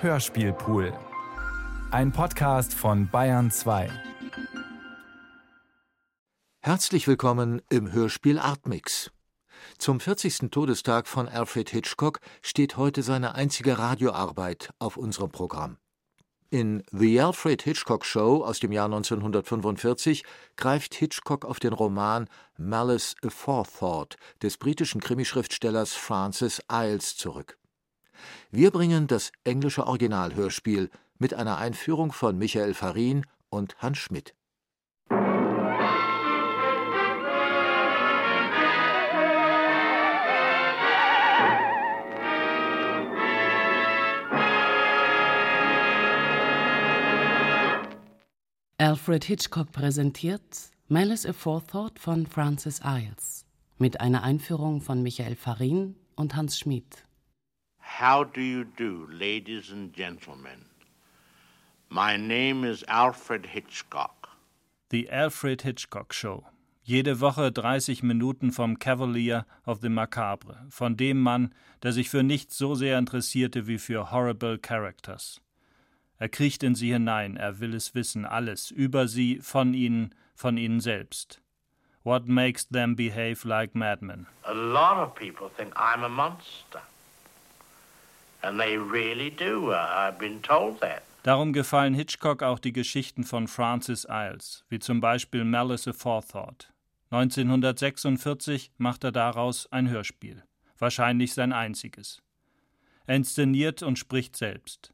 [0.00, 0.92] Hörspielpool.
[1.90, 3.90] Ein Podcast von Bayern 2.
[6.60, 9.10] Herzlich willkommen im Hörspiel Artmix.
[9.76, 10.52] Zum 40.
[10.52, 15.78] Todestag von Alfred Hitchcock steht heute seine einzige Radioarbeit auf unserem Programm.
[16.48, 20.22] In The Alfred Hitchcock Show aus dem Jahr 1945
[20.54, 27.57] greift Hitchcock auf den Roman Malice Aforethought des britischen Krimischriftstellers Francis Iles zurück.
[28.50, 34.34] Wir bringen das englische Originalhörspiel mit einer Einführung von Michael Farin und Hans Schmidt.
[48.80, 53.44] Alfred Hitchcock präsentiert Malice Aforethought von Francis Iles
[53.76, 57.07] mit einer Einführung von Michael Farin und Hans Schmid.
[57.96, 60.66] How do you do, ladies and gentlemen?
[61.88, 64.28] My name is Alfred Hitchcock.
[64.90, 66.44] The Alfred Hitchcock Show.
[66.84, 72.22] Jede Woche 30 Minuten vom Cavalier of the Macabre, von dem Mann, der sich für
[72.22, 75.40] nichts so sehr interessierte wie für Horrible Characters.
[76.18, 80.56] Er kriecht in sie hinein, er will es wissen, alles, über sie, von ihnen, von
[80.56, 81.40] ihnen selbst.
[82.04, 84.28] What makes them behave like madmen?
[84.44, 86.82] A lot of people think I'm a monster.
[88.42, 89.30] Really
[90.80, 91.02] that.
[91.22, 96.72] Darum gefallen Hitchcock auch die Geschichten von Francis Iles, wie zum Beispiel Malice Aforethought.
[97.10, 100.44] 1946 macht er daraus ein Hörspiel,
[100.78, 102.22] wahrscheinlich sein einziges.
[103.06, 104.92] Er inszeniert und spricht selbst.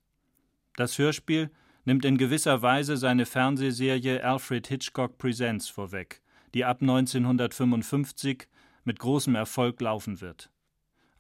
[0.77, 1.51] Das Hörspiel
[1.85, 6.23] nimmt in gewisser Weise seine Fernsehserie Alfred Hitchcock Presents vorweg,
[6.55, 8.49] die ab 1955
[8.85, 10.51] mit großem Erfolg laufen wird.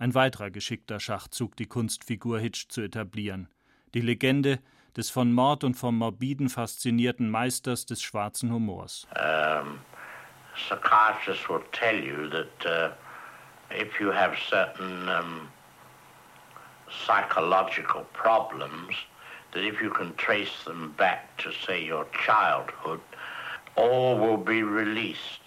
[0.04, 3.48] Ein weiterer geschickter Schachzug, die Kunstfigur Hitch zu etablieren.
[3.94, 4.58] Die Legende
[4.98, 9.06] des von Mord und vom Morbiden faszinierten Meisters des schwarzen Humors.
[9.16, 9.78] Um,
[10.54, 12.92] psychiatrists will tell you that uh,
[13.74, 15.48] if you have certain um,
[17.06, 18.94] psychological problems,
[19.52, 23.00] that if you can trace them back to, say, your childhood,
[23.74, 25.43] all will be released.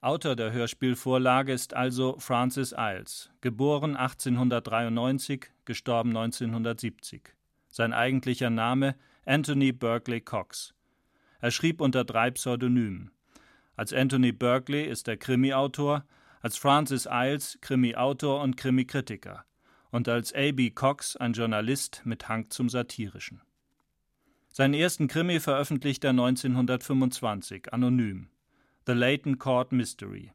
[0.00, 7.22] Autor der Hörspielvorlage ist also Francis Iles, geboren 1893, gestorben 1970.
[7.68, 10.74] Sein eigentlicher Name Anthony Berkeley Cox.
[11.40, 13.12] Er schrieb unter drei Pseudonymen.
[13.76, 16.04] Als Anthony Berkeley ist er Krimi-Autor,
[16.40, 19.44] als Francis Iles Krimi-Autor und Krimi-Kritiker
[19.92, 20.70] und als A.B.
[20.70, 23.40] Cox ein Journalist mit Hang zum Satirischen.
[24.52, 28.28] Seinen ersten Krimi veröffentlichte er 1925, anonym.
[28.86, 30.32] The Leighton Court Mystery.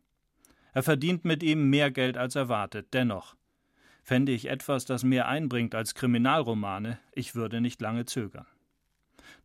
[0.73, 3.35] Er verdient mit ihm mehr Geld als erwartet, dennoch.
[4.03, 8.45] Fände ich etwas, das mehr einbringt als Kriminalromane, ich würde nicht lange zögern.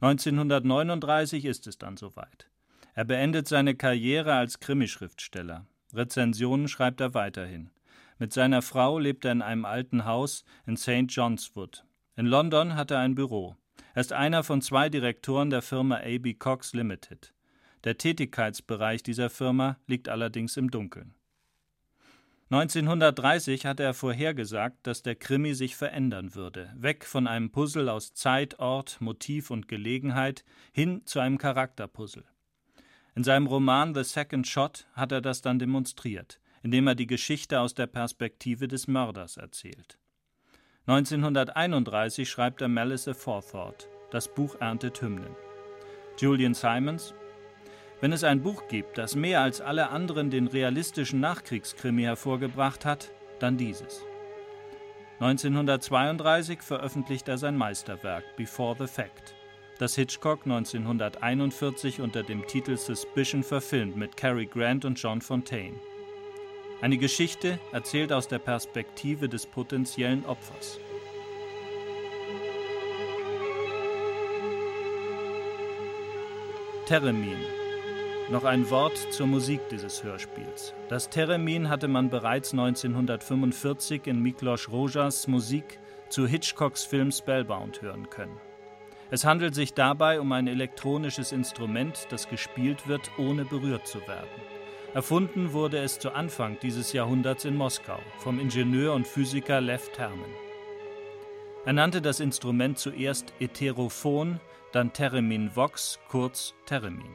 [0.00, 2.48] 1939 ist es dann soweit.
[2.94, 5.66] Er beendet seine Karriere als Krimischriftsteller.
[5.92, 7.70] Rezensionen schreibt er weiterhin.
[8.18, 11.06] Mit seiner Frau lebt er in einem alten Haus in St.
[11.08, 11.84] John's Wood.
[12.16, 13.56] In London hat er ein Büro.
[13.94, 17.32] Er ist einer von zwei Direktoren der Firma AB Cox Limited.
[17.84, 21.14] Der Tätigkeitsbereich dieser Firma liegt allerdings im Dunkeln.
[22.50, 28.12] 1930 hatte er vorhergesagt, dass der Krimi sich verändern würde, weg von einem Puzzle aus
[28.12, 32.24] Zeit, Ort, Motiv und Gelegenheit hin zu einem Charakterpuzzle.
[33.14, 37.60] In seinem Roman The Second Shot hat er das dann demonstriert indem er die Geschichte
[37.60, 39.98] aus der Perspektive des Mörders erzählt.
[40.90, 43.88] 1931 schreibt er Malice Aforethought.
[44.10, 45.36] Das Buch erntet Hymnen.
[46.18, 47.14] Julian Simons
[48.00, 53.12] Wenn es ein Buch gibt, das mehr als alle anderen den realistischen Nachkriegskrimi hervorgebracht hat,
[53.38, 54.04] dann dieses.
[55.20, 59.36] 1932 veröffentlicht er sein Meisterwerk Before the Fact,
[59.78, 65.78] das Hitchcock 1941 unter dem Titel Suspicion verfilmt mit Cary Grant und John Fontaine.
[66.82, 70.80] Eine Geschichte erzählt aus der Perspektive des potenziellen Opfers.
[76.86, 77.36] Theremin.
[78.30, 80.72] Noch ein Wort zur Musik dieses Hörspiels.
[80.88, 85.78] Das Theremin hatte man bereits 1945 in Miklos Rojas Musik
[86.08, 88.40] zu Hitchcocks Film Spellbound hören können.
[89.10, 94.49] Es handelt sich dabei um ein elektronisches Instrument, das gespielt wird, ohne berührt zu werden.
[94.92, 100.34] Erfunden wurde es zu Anfang dieses Jahrhunderts in Moskau vom Ingenieur und Physiker Lev Termen.
[101.64, 104.40] Er nannte das Instrument zuerst Etherophon,
[104.72, 107.14] dann Theremin Vox, kurz Theremin.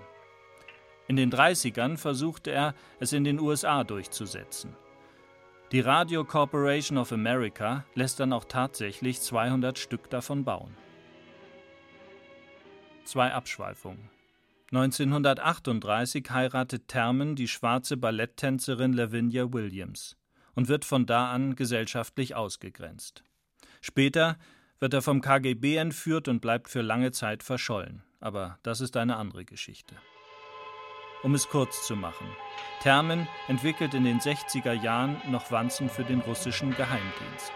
[1.10, 4.74] In den 30ern versuchte er, es in den USA durchzusetzen.
[5.74, 10.78] Die Radio Corporation of America lässt dann auch tatsächlich 200 Stück davon bauen.
[13.04, 14.15] Zwei Abschweifungen.
[14.76, 20.18] 1938 heiratet Termen die schwarze Balletttänzerin Lavinia Williams
[20.54, 23.24] und wird von da an gesellschaftlich ausgegrenzt.
[23.80, 24.38] Später
[24.80, 28.04] wird er vom KGB entführt und bleibt für lange Zeit verschollen.
[28.20, 29.96] Aber das ist eine andere Geschichte.
[31.24, 32.28] Um es kurz zu machen.
[32.82, 37.54] Termen entwickelt in den 60er Jahren noch Wanzen für den russischen Geheimdienst.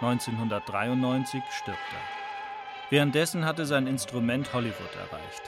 [0.00, 2.90] 1993 stirbt er.
[2.90, 5.42] Währenddessen hatte sein Instrument Hollywood erreicht.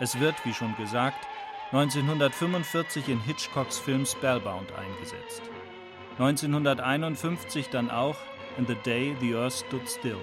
[0.00, 1.26] Es wird, wie schon gesagt,
[1.72, 5.42] 1945 in Hitchcocks Film Spellbound eingesetzt.
[6.18, 8.16] 1951 dann auch
[8.56, 10.20] in The Day the Earth Stood Still.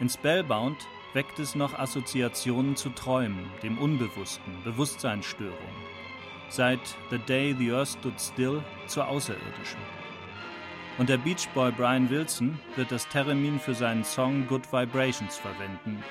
[0.00, 5.56] In Spellbound weckt es noch Assoziationen zu Träumen, dem Unbewussten, Bewusstseinsstörungen.
[6.50, 9.80] Seit The Day the Earth Stood Still zur Außerirdischen.
[10.98, 16.02] Und der Beach Boy Brian Wilson wird das Theremin für seinen Song Good Vibrations verwenden.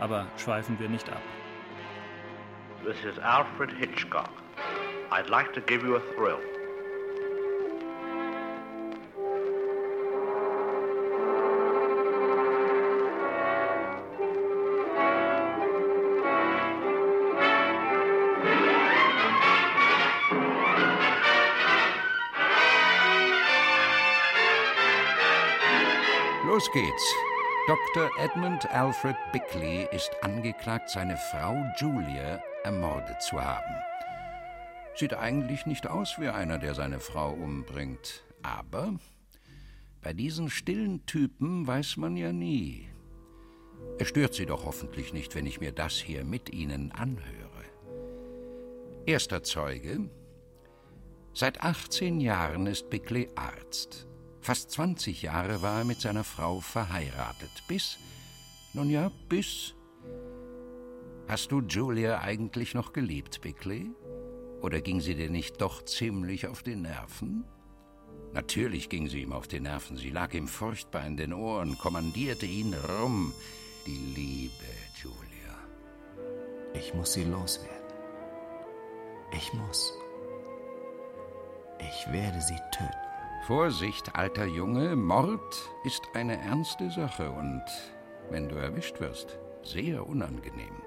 [0.00, 1.20] Aber schweifen wir nicht ab.
[2.84, 4.30] This is Alfred Hitchcock.
[5.10, 6.38] I'd like to give you a thrill.
[26.72, 27.14] Geht's.
[27.66, 28.10] Dr.
[28.18, 33.74] Edmund Alfred Bickley ist angeklagt, seine Frau Julia ermordet zu haben.
[34.94, 38.24] Sieht eigentlich nicht aus wie einer, der seine Frau umbringt.
[38.42, 38.94] Aber
[40.02, 42.88] bei diesen stillen Typen weiß man ja nie.
[43.98, 47.64] Es stört Sie doch hoffentlich nicht, wenn ich mir das hier mit Ihnen anhöre.
[49.06, 50.10] Erster Zeuge.
[51.32, 54.07] Seit 18 Jahren ist Bickley Arzt.
[54.48, 57.50] Fast 20 Jahre war er mit seiner Frau verheiratet.
[57.68, 57.98] Bis,
[58.72, 59.74] nun ja, bis.
[61.28, 63.90] Hast du Julia eigentlich noch geliebt, Bickley?
[64.62, 67.44] Oder ging sie dir nicht doch ziemlich auf die Nerven?
[68.32, 69.98] Natürlich ging sie ihm auf die Nerven.
[69.98, 73.34] Sie lag ihm furchtbar in den Ohren, kommandierte ihn rum.
[73.84, 74.72] Die Liebe,
[75.02, 75.58] Julia.
[76.72, 77.92] Ich muss sie loswerden.
[79.30, 79.92] Ich muss.
[81.80, 83.07] Ich werde sie töten.
[83.46, 87.62] Vorsicht, alter Junge, Mord ist eine ernste Sache und,
[88.30, 90.82] wenn du erwischt wirst, sehr unangenehm.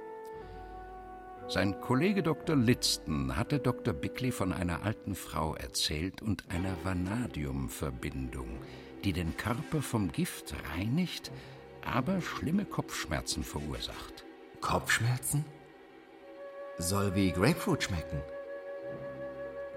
[1.48, 2.56] Sein Kollege Dr.
[2.56, 3.94] Litzton hatte Dr.
[3.94, 8.60] Bickley von einer alten Frau erzählt und einer Vanadiumverbindung,
[9.04, 11.32] die den Körper vom Gift reinigt,
[11.84, 14.24] aber schlimme Kopfschmerzen verursacht.
[14.62, 15.44] Kopfschmerzen?
[16.78, 18.22] Soll wie Grapefruit schmecken.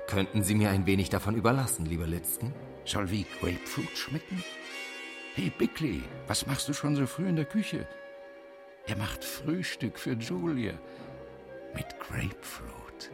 [0.07, 2.53] Könnten Sie mir ein wenig davon überlassen, lieber Litzton?
[2.85, 4.45] Soll wie Grapefruit schmecken?
[5.35, 7.89] Hey, Bickley, was machst du schon so früh in der Küche?
[8.87, 10.75] Er macht Frühstück für Julia
[11.75, 13.11] mit Grapefruit.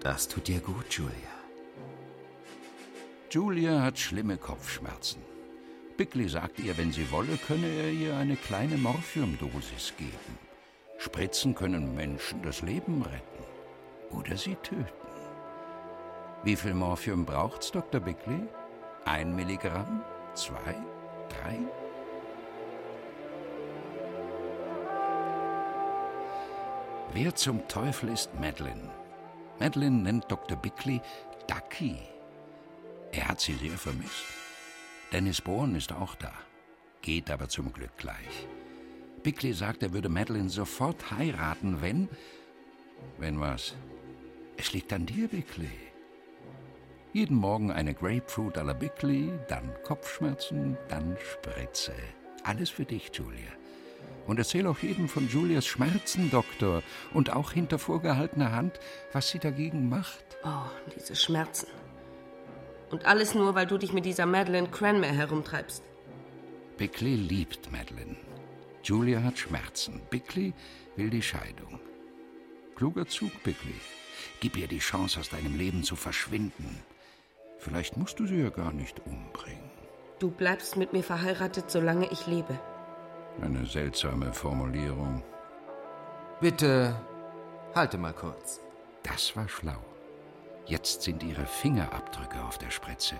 [0.00, 1.12] Das tut dir gut, Julia.
[3.30, 5.22] Julia hat schlimme Kopfschmerzen.
[5.96, 10.38] Bickley sagt ihr, wenn sie wolle, könne er ihr eine kleine Morphiumdosis geben.
[10.98, 13.31] Spritzen können Menschen das Leben retten
[14.12, 14.86] oder sie töten.
[16.44, 18.00] Wie viel Morphium braucht's, Dr.
[18.00, 18.42] Bickley?
[19.04, 20.02] Ein Milligramm?
[20.34, 20.74] Zwei?
[21.28, 21.58] Drei?
[27.12, 28.90] Wer zum Teufel ist Madeline?
[29.60, 30.56] Madeline nennt Dr.
[30.56, 31.00] Bickley
[31.46, 31.98] Ducky.
[33.12, 34.24] Er hat sie sehr vermisst.
[35.12, 36.32] Dennis Bourne ist auch da,
[37.02, 38.48] geht aber zum Glück gleich.
[39.22, 42.08] Bickley sagt, er würde Madeline sofort heiraten, wenn.
[43.18, 43.74] Wenn was?
[44.56, 45.70] Es liegt an dir, Bickley.
[47.12, 51.92] Jeden Morgen eine Grapefruit à la Bickley, dann Kopfschmerzen, dann Spritze.
[52.44, 53.52] Alles für dich, Julia.
[54.26, 56.82] Und erzähl auch jedem von Julias Schmerzen, Doktor,
[57.12, 58.78] und auch hinter vorgehaltener Hand,
[59.12, 60.24] was sie dagegen macht.
[60.44, 61.66] Oh, diese Schmerzen.
[62.90, 65.82] Und alles nur, weil du dich mit dieser Madeleine Cranmer herumtreibst.
[66.76, 68.16] Bickley liebt Madeleine.
[68.84, 70.00] Julia hat Schmerzen.
[70.10, 70.52] Bickley
[70.96, 71.80] will die Scheidung.
[72.74, 73.74] Kluger Zug, Bickley.
[74.40, 76.82] Gib ihr die Chance, aus deinem Leben zu verschwinden.
[77.58, 79.70] Vielleicht musst du sie ja gar nicht umbringen.
[80.18, 82.58] Du bleibst mit mir verheiratet, solange ich lebe.
[83.40, 85.22] Eine seltsame Formulierung.
[86.40, 86.94] Bitte,
[87.74, 88.60] halte mal kurz.
[89.02, 89.78] Das war schlau.
[90.66, 93.16] Jetzt sind ihre Fingerabdrücke auf der Spritze.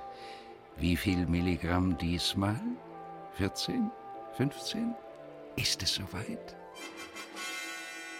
[0.76, 2.60] Wie viel Milligramm diesmal?
[3.34, 3.90] 14?
[4.36, 4.94] 15?
[5.56, 6.56] Ist es soweit?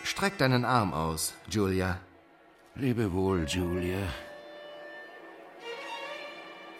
[0.02, 1.98] Streck deinen Arm aus, Julia.
[2.74, 4.08] Lebe wohl, Julia.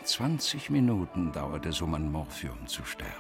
[0.05, 3.13] 20 Minuten dauert es, um an Morphium zu sterben.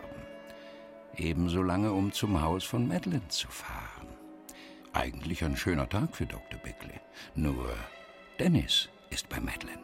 [1.16, 4.08] Ebenso lange, um zum Haus von Madeline zu fahren.
[4.94, 6.58] Eigentlich ein schöner Tag für Dr.
[6.60, 6.98] Bickley.
[7.34, 7.68] Nur
[8.40, 9.82] Dennis ist bei Madeline.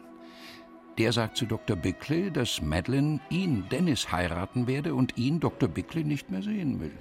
[0.97, 1.75] Der sagt zu Dr.
[1.75, 5.69] Bickley, dass Madeline ihn, Dennis, heiraten werde und ihn, Dr.
[5.69, 6.97] Bickley, nicht mehr sehen will.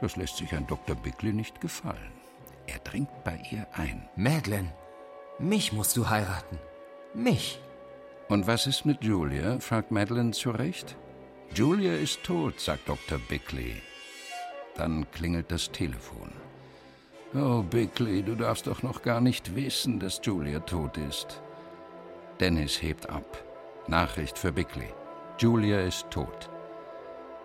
[0.00, 0.96] Das lässt sich an Dr.
[0.96, 2.12] Bickley nicht gefallen.
[2.66, 4.08] Er dringt bei ihr ein.
[4.16, 4.72] Madeline,
[5.42, 6.58] mich musst du heiraten.
[7.14, 7.60] Mich.
[8.28, 9.58] Und was ist mit Julia?
[9.60, 10.96] fragt Madeline zurecht.
[11.54, 13.18] Julia ist tot, sagt Dr.
[13.28, 13.82] Bickley.
[14.76, 16.32] Dann klingelt das Telefon.
[17.34, 21.42] Oh, Bickley, du darfst doch noch gar nicht wissen, dass Julia tot ist.
[22.40, 23.44] Dennis hebt ab.
[23.86, 24.88] Nachricht für Bickley.
[25.38, 26.48] Julia ist tot.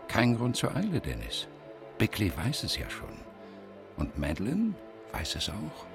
[0.07, 1.47] Kein Grund zur Eile, Dennis.
[1.97, 3.17] Bickley weiß es ja schon.
[3.97, 4.73] Und Madeline
[5.11, 5.86] weiß es auch.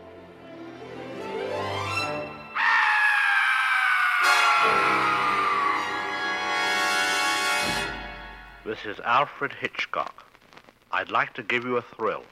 [8.73, 10.25] This is Alfred Hitchcock.
[10.91, 12.25] I'd like to give you a thrill.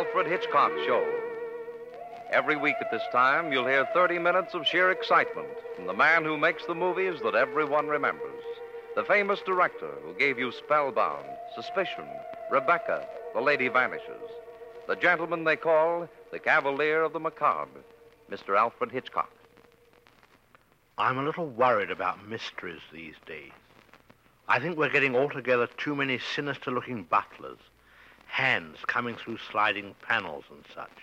[0.00, 1.06] Alfred Hitchcock Show.
[2.30, 6.24] Every week at this time, you'll hear 30 minutes of sheer excitement from the man
[6.24, 8.42] who makes the movies that everyone remembers.
[8.96, 12.06] The famous director who gave you Spellbound, Suspicion,
[12.50, 14.30] Rebecca, The Lady Vanishes.
[14.88, 17.80] The gentleman they call the Cavalier of the Macabre,
[18.30, 18.56] Mr.
[18.58, 19.30] Alfred Hitchcock.
[20.96, 23.52] I'm a little worried about mysteries these days.
[24.48, 27.58] I think we're getting altogether too many sinister looking butlers,
[28.40, 30.98] hands coming through sliding panels and such.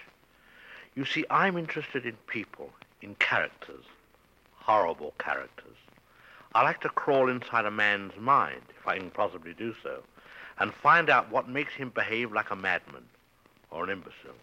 [0.96, 2.72] You see, I'm interested in people,
[3.04, 3.86] in characters,
[4.56, 5.78] horrible characters.
[6.56, 10.02] I like to crawl inside a man's mind, if I can possibly do so,
[10.58, 13.06] and find out what makes him behave like a madman
[13.70, 14.42] or an imbecile.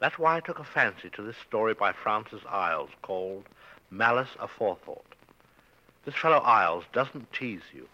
[0.00, 3.44] That's why I took a fancy to this story by Francis Iles called
[3.92, 5.14] Malice Aforethought.
[6.04, 7.88] This fellow Iles doesn't tease you.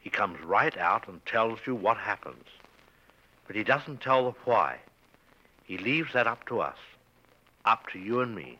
[0.00, 2.46] He comes right out and tells you what happens.
[3.46, 4.78] But he doesn't tell the why.
[5.64, 6.76] He leaves that up to us,
[7.64, 8.58] up to you and me.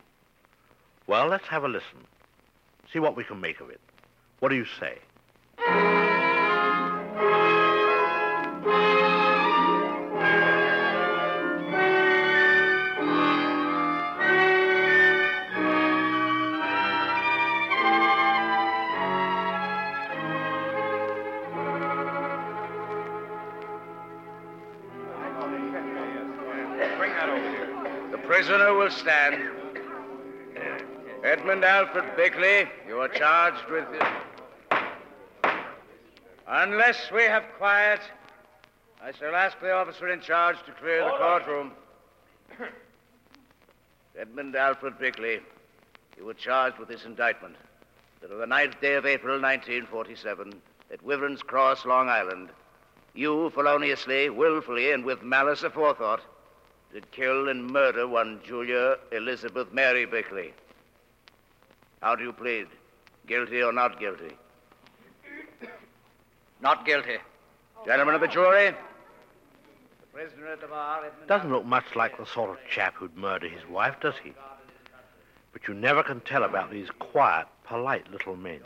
[1.07, 2.07] Well, let's have a listen.
[2.91, 3.81] See what we can make of it.
[4.39, 4.99] What do you say?
[28.83, 29.41] Will stand.
[31.23, 33.85] Edmund Alfred Bickley, you are charged with.
[36.45, 38.01] Unless we have quiet,
[39.01, 41.71] I shall ask the officer in charge to clear the courtroom.
[44.19, 45.39] Edmund Alfred Bickley,
[46.17, 47.55] you were charged with this indictment
[48.19, 50.61] that on the ninth day of April, 1947,
[50.91, 52.49] at Wyvern's Cross, Long Island,
[53.13, 56.19] you feloniously, willfully, and with malice aforethought,
[56.93, 60.53] did kill and murder one Julia Elizabeth Mary Bickley.
[62.03, 62.67] How do you plead?
[63.25, 64.37] Guilty or not guilty?
[66.61, 67.17] Not guilty.
[67.87, 68.75] Gentlemen of the jury,
[70.01, 71.03] the prisoner at the bar.
[71.03, 74.31] Edmund Doesn't look much like the sort of chap who'd murder his wife, does he?
[75.51, 78.59] But you never can tell about these quiet, polite little men.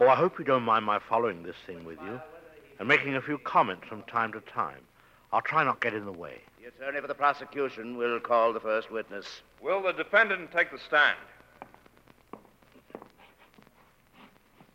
[0.00, 2.20] Oh, I hope you don't mind my following this thing with you
[2.80, 4.80] and making a few comments from time to time.
[5.32, 6.40] I'll try not to get in the way.
[6.66, 9.40] The attorney for the prosecution will call the first witness.
[9.62, 11.16] Will the defendant take the stand?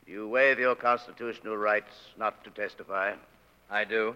[0.08, 3.16] You waive your constitutional rights not to testify.
[3.70, 4.16] I do.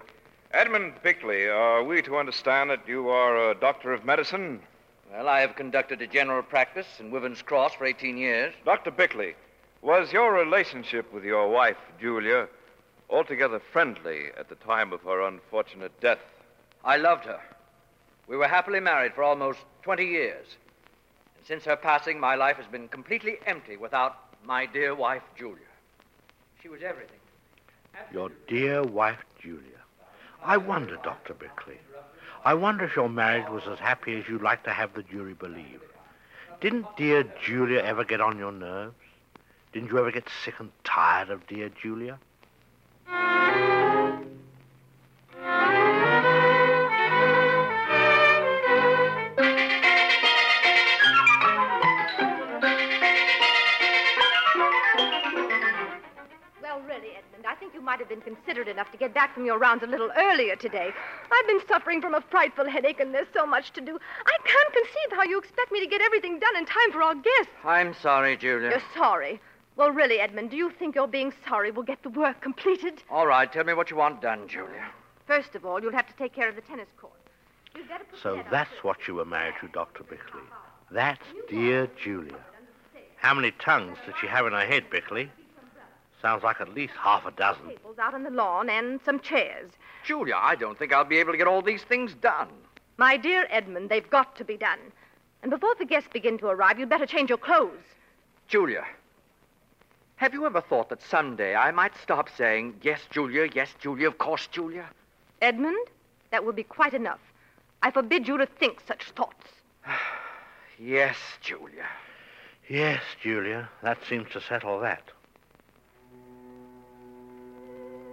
[0.52, 4.62] Edmund Bickley, are we to understand that you are a doctor of medicine?
[5.12, 8.54] Well, I have conducted a general practice in Wyvern's Cross for 18 years.
[8.64, 8.92] Dr.
[8.92, 9.36] Bickley,
[9.82, 12.48] was your relationship with your wife, Julia,
[13.10, 16.20] altogether friendly at the time of her unfortunate death?
[16.86, 17.42] I loved her.
[18.28, 20.46] We were happily married for almost 20 years.
[21.38, 25.58] And since her passing, my life has been completely empty without my dear wife, Julia.
[26.62, 27.20] She was everything.
[28.12, 29.62] Your dear wife, Julia.
[30.44, 31.34] I wonder, Dr.
[31.34, 31.80] Bickley.
[32.44, 35.34] I wonder if your marriage was as happy as you'd like to have the jury
[35.34, 35.82] believe.
[36.62, 38.96] Didn't dear Julia ever get on your nerves?
[39.74, 42.20] Didn't you ever get sick and tired of dear Julia?
[57.86, 60.90] Might have been considerate enough to get back from your rounds a little earlier today.
[61.32, 64.00] I've been suffering from a frightful headache, and there's so much to do.
[64.26, 67.14] I can't conceive how you expect me to get everything done in time for our
[67.14, 67.54] guests.
[67.64, 68.72] I'm sorry, Julia.
[68.72, 69.40] You're sorry.
[69.76, 73.04] Well, really, Edmund, do you think your being sorry will get the work completed?
[73.12, 74.90] All right, tell me what you want done, Julia.
[75.28, 77.14] First of all, you'll have to take care of the tennis court.
[77.76, 80.04] You'd better put So that up that's what you were married to, Dr.
[80.04, 80.42] Bickley.
[80.90, 82.40] That's dear Julia.
[83.18, 85.30] How many tongues did she have in her head, Bickley?
[86.26, 87.68] Sounds like at least half a dozen.
[87.68, 89.70] Tables out on the lawn and some chairs.
[90.04, 92.48] Julia, I don't think I'll be able to get all these things done.
[92.98, 94.80] My dear Edmund, they've got to be done.
[95.44, 97.84] And before the guests begin to arrive, you'd better change your clothes.
[98.48, 98.86] Julia,
[100.16, 104.18] have you ever thought that someday I might stop saying, yes, Julia, yes, Julia, of
[104.18, 104.90] course, Julia?
[105.44, 105.90] Edmund,
[106.32, 107.22] that would be quite enough.
[107.84, 109.46] I forbid you to think such thoughts.
[110.80, 111.86] Yes, Julia.
[112.68, 115.04] Yes, Julia, that seems to settle that.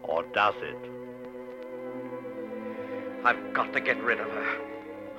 [0.03, 0.91] Or does it?
[3.25, 4.59] I've got to get rid of her.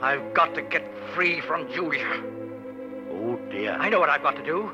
[0.02, 2.22] I've got to get free from Julia.
[3.12, 3.72] Oh, dear.
[3.72, 4.72] I know what I've got to do.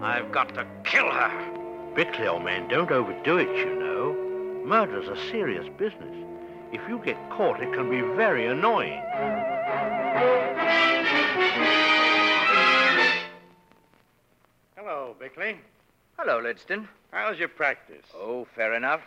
[0.00, 1.92] I've got to kill her.
[1.94, 4.14] Bickley, old man, don't overdo it, you know.
[4.64, 6.14] Murder's a serious business.
[6.72, 9.02] If you get caught, it can be very annoying.
[14.76, 15.58] Hello, Bickley.
[16.18, 16.86] Hello, Lidston.
[17.10, 18.04] How's your practice?
[18.14, 19.00] Oh, fair enough.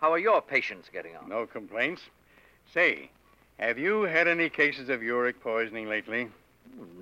[0.00, 1.28] How are your patients getting on?
[1.28, 2.02] No complaints.
[2.72, 3.10] Say,
[3.58, 6.28] have you had any cases of uric poisoning lately?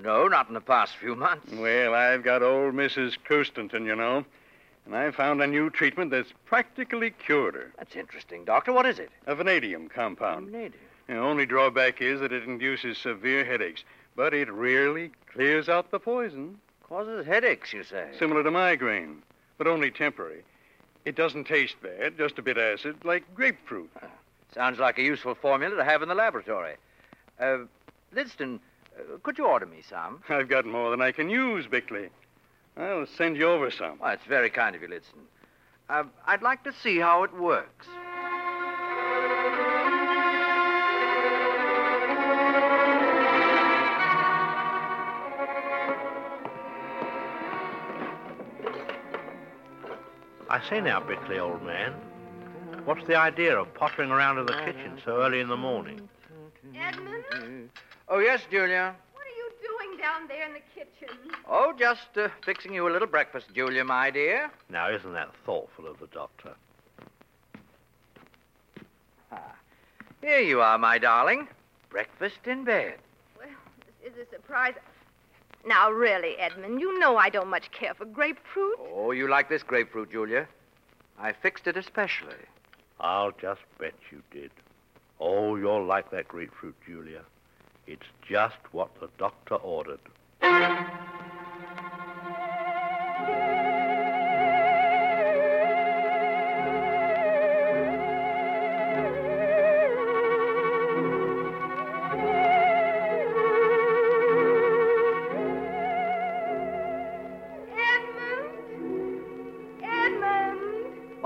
[0.03, 1.53] No, not in the past few months.
[1.53, 3.17] Well, I've got old Mrs.
[3.29, 4.25] Crustenton, you know,
[4.87, 7.73] and I found a new treatment that's practically cured her.
[7.77, 8.73] That's interesting, Doctor.
[8.73, 9.11] What is it?
[9.27, 10.47] A vanadium compound.
[10.47, 10.81] Vanadium.
[11.07, 13.85] The only drawback is that it induces severe headaches,
[14.17, 16.59] but it really clears out the poison.
[16.83, 18.09] Causes headaches, you say?
[18.19, 19.23] Similar to migraine,
[19.59, 20.43] but only temporary.
[21.05, 23.91] It doesn't taste bad, just a bit acid, like grapefruit.
[24.55, 26.77] Sounds like a useful formula to have in the laboratory.
[27.39, 27.59] Uh,
[28.15, 28.61] Lidston,
[28.97, 30.23] uh, could you order me some?
[30.29, 32.09] I've got more than I can use, Bickley.
[32.77, 33.99] I'll send you over some.
[33.99, 35.25] Well, it's very kind of you, Lidston.
[35.91, 37.87] Uh, I'd like to see how it works.
[50.59, 51.93] I say now, Bickley, old man,
[52.85, 56.09] what's the idea of pottering around in the kitchen so early in the morning?
[56.77, 57.71] Edmund,
[58.09, 58.97] Oh, yes, Julia.
[59.13, 61.17] what are you doing down there in the kitchen?
[61.49, 64.51] Oh, just uh, fixing you a little breakfast, Julia, my dear.
[64.69, 66.55] Now, isn't that thoughtful of the doctor?
[69.31, 69.55] Ah,
[70.21, 71.47] Here you are, my darling.
[71.89, 72.95] Breakfast in bed.
[73.39, 73.47] Well,
[74.03, 74.75] this is a surprise.
[75.69, 78.79] Now, really, Edmund, you know I don't much care for grapefruit.
[78.95, 80.49] Oh, you like this grapefruit, Julia?
[81.19, 82.47] I fixed it especially.
[83.01, 84.51] I'll just bet you did.
[85.21, 87.21] Oh, you'll like that grapefruit, Julia.
[87.87, 90.01] It's just what the doctor ordered.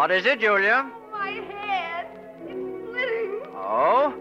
[0.03, 0.91] What is it, Julia?
[1.13, 2.09] My head!
[2.49, 3.41] It's splitting.
[3.55, 4.13] Oh?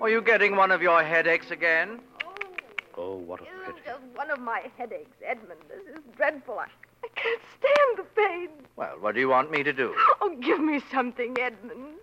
[0.00, 2.00] Are you getting one of your headaches again?
[2.24, 2.32] Oh,
[2.96, 5.60] oh what a This is just one of my headaches, Edmund.
[5.68, 6.58] This is dreadful.
[6.58, 6.68] I,
[7.04, 8.48] I can't stand the pain.
[8.76, 9.94] Well, what do you want me to do?
[10.22, 11.98] Oh, give me something, Edmund.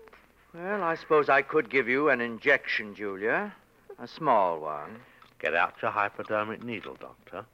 [0.53, 3.51] Well, I suppose I could give you an injection, Julia.
[3.97, 4.99] A small one.
[5.39, 7.45] Get out your hypodermic needle, Doctor.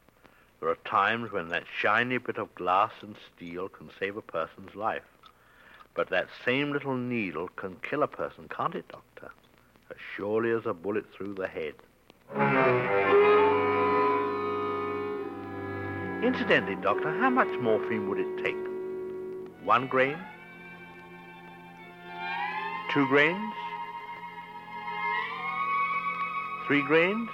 [0.59, 4.75] There are times when that shiny bit of glass and steel can save a person's
[4.75, 5.03] life.
[5.95, 9.31] But that same little needle can kill a person, can't it, Doctor?
[9.89, 11.73] As surely as a bullet through the head.
[16.23, 18.55] Incidentally, Doctor, how much morphine would it take?
[19.63, 20.17] One grain?
[22.93, 23.53] Two grains?
[26.67, 27.29] Three grains?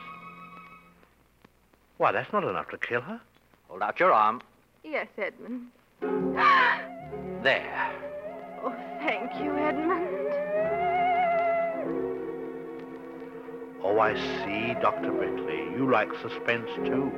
[1.98, 3.20] Why, that's not enough to kill her.
[3.68, 4.42] Hold out your arm.
[4.84, 5.68] Yes, Edmund.
[7.44, 8.15] There.
[8.68, 10.26] Oh, thank you, Edmund.
[13.84, 15.12] Oh, I see, Dr.
[15.12, 15.70] Bickley.
[15.78, 17.12] You like suspense, too.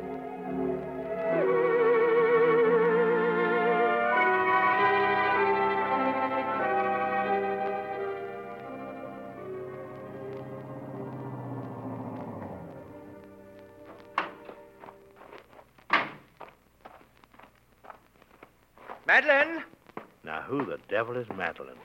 [19.05, 19.66] Madeline!
[20.49, 21.75] Now, who the devil is Madeline?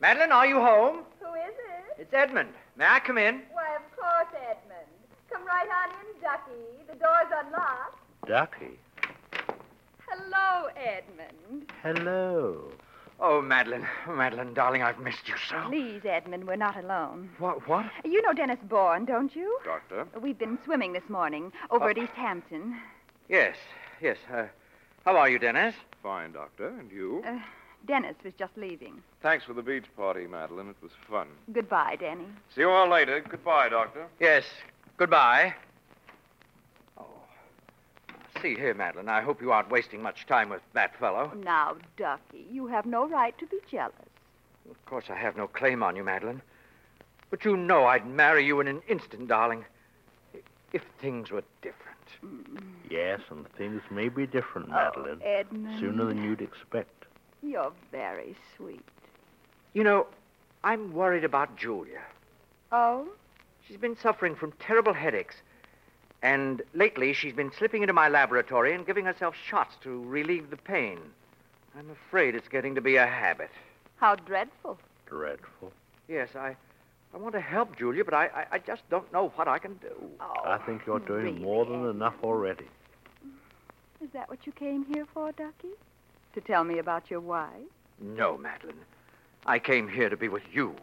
[0.00, 1.00] Madeline, are you home?
[1.20, 1.54] Who is
[1.96, 2.00] it?
[2.02, 2.48] It's Edmund.
[2.76, 3.42] May I come in?
[3.52, 4.88] Why, of course, Edmund.
[5.30, 6.88] Come right on in, Ducky.
[6.88, 7.98] The door's unlocked.
[8.26, 8.78] Ducky.
[10.08, 11.70] Hello, Edmund.
[11.82, 12.72] Hello.
[13.20, 13.86] Oh, Madeline.
[14.08, 15.68] Oh, Madeline, darling, I've missed you so.
[15.68, 17.30] Please, Edmund, we're not alone.
[17.38, 17.68] What?
[17.68, 17.86] What?
[18.04, 19.58] You know Dennis Bourne, don't you?
[19.64, 20.06] Doctor?
[20.20, 21.88] We've been swimming this morning over Oh.
[21.90, 22.76] at East Hampton.
[23.28, 23.56] Yes,
[24.00, 24.16] yes.
[24.32, 24.46] Uh,
[25.04, 25.74] how are you, Dennis?
[26.02, 26.68] Fine, Doctor.
[26.68, 27.22] And you?
[27.26, 27.38] Uh,
[27.86, 29.02] Dennis was just leaving.
[29.22, 30.68] Thanks for the beach party, Madeline.
[30.68, 31.26] It was fun.
[31.52, 32.26] Goodbye, Danny.
[32.54, 33.20] See you all later.
[33.20, 34.06] Goodbye, Doctor.
[34.20, 34.44] Yes.
[34.96, 35.54] Goodbye.
[36.98, 37.04] Oh.
[38.40, 39.08] See here, Madeline.
[39.08, 41.32] I hope you aren't wasting much time with that fellow.
[41.42, 43.92] Now, Ducky, you have no right to be jealous.
[44.70, 46.40] Of course, I have no claim on you, Madeline.
[47.30, 49.64] But you know I'd marry you in an instant, darling.
[50.72, 51.88] If things were different.
[52.24, 52.62] Mm.
[52.88, 55.20] Yes, and things may be different, Oh, Madeline.
[55.24, 55.80] Edmund.
[55.80, 57.01] Sooner than you'd expect.
[57.42, 58.84] You're very sweet.
[59.72, 60.06] You know,
[60.62, 62.00] I'm worried about Julia.
[62.70, 63.08] Oh?
[63.66, 65.36] She's been suffering from terrible headaches.
[66.22, 70.56] And lately, she's been slipping into my laboratory and giving herself shots to relieve the
[70.56, 70.98] pain.
[71.76, 73.50] I'm afraid it's getting to be a habit.
[73.96, 74.78] How dreadful.
[75.06, 75.72] Dreadful.
[76.08, 76.54] Yes, I,
[77.12, 79.74] I want to help Julia, but I, I, I just don't know what I can
[79.74, 79.94] do.
[80.20, 82.66] Oh, I think you're doing really, more than enough already.
[84.00, 85.70] Is that what you came here for, Ducky?
[86.34, 87.50] To tell me about your wife?
[88.00, 88.76] No, Madeline.
[89.44, 90.74] I came here to be with you.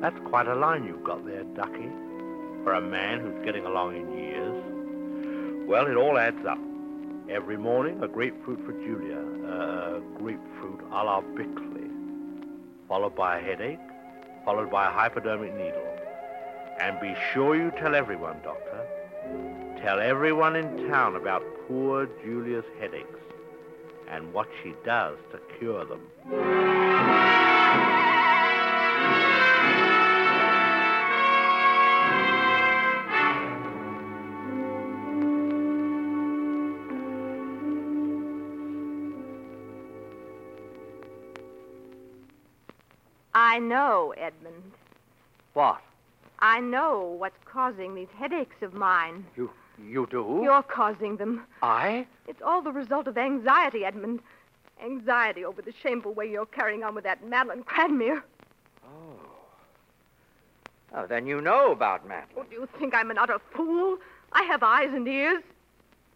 [0.00, 1.90] That's quite a line you've got there, Ducky.
[2.64, 5.68] For a man who's getting along in years.
[5.68, 6.58] Well, it all adds up.
[7.28, 9.18] Every morning, a grapefruit for Julia.
[9.46, 11.88] Uh, grapefruit a la Bickley.
[12.88, 13.78] Followed by a headache.
[14.44, 15.91] Followed by a hypodermic needle.
[16.82, 18.84] And be sure you tell everyone, Doctor.
[19.80, 23.20] Tell everyone in town about poor Julia's headaches
[24.10, 26.00] and what she does to cure them.
[43.34, 44.72] I know, Edmund.
[45.52, 45.81] What?
[46.42, 49.24] I know what's causing these headaches of mine.
[49.36, 50.40] You you do?
[50.42, 51.44] You're causing them.
[51.62, 52.06] I?
[52.26, 54.20] It's all the result of anxiety, Edmund.
[54.84, 58.22] Anxiety over the shameful way you're carrying on with that Madeline Cranmere.
[58.84, 59.20] Oh,
[60.94, 62.34] Oh, then you know about Madeline.
[62.36, 63.98] Oh, do you think I'm an utter fool?
[64.32, 65.42] I have eyes and ears.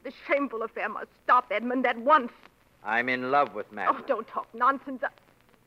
[0.02, 2.32] This shameful affair must stop, Edmund, at once.
[2.84, 4.02] I'm in love with oh, Madeline.
[4.02, 5.02] Oh, don't talk nonsense.
[5.02, 5.08] I...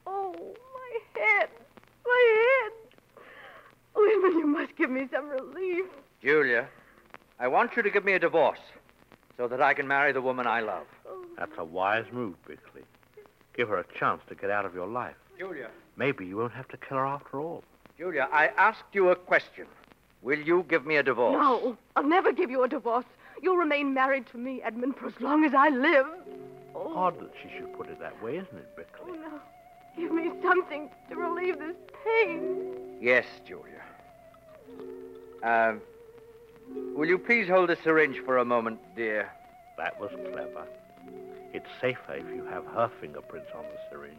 [0.05, 0.35] Oh,
[0.73, 1.49] my head.
[2.05, 2.78] My head.
[3.95, 5.85] Oh, Edmund, you must give me some relief.
[6.21, 6.67] Julia,
[7.39, 8.59] I want you to give me a divorce
[9.37, 10.85] so that I can marry the woman I love.
[11.37, 12.83] That's a wise move, Bickley.
[13.55, 15.15] Give her a chance to get out of your life.
[15.37, 15.69] Julia.
[15.95, 17.63] Maybe you won't have to kill her after all.
[17.97, 19.65] Julia, I asked you a question.
[20.21, 21.33] Will you give me a divorce?
[21.33, 23.05] No, I'll never give you a divorce.
[23.41, 26.05] You'll remain married to me, Edmund, for as long as I live.
[26.75, 29.13] Odd that she should put it that way, isn't it, Bickley?
[29.13, 29.39] Oh, no.
[29.99, 32.73] Give me something to relieve this pain.
[33.01, 33.81] Yes, Julia.
[35.43, 35.81] Um,
[36.95, 39.29] will you please hold the syringe for a moment, dear?
[39.77, 40.65] That was clever.
[41.53, 44.15] It's safer if you have her fingerprints on the syringe.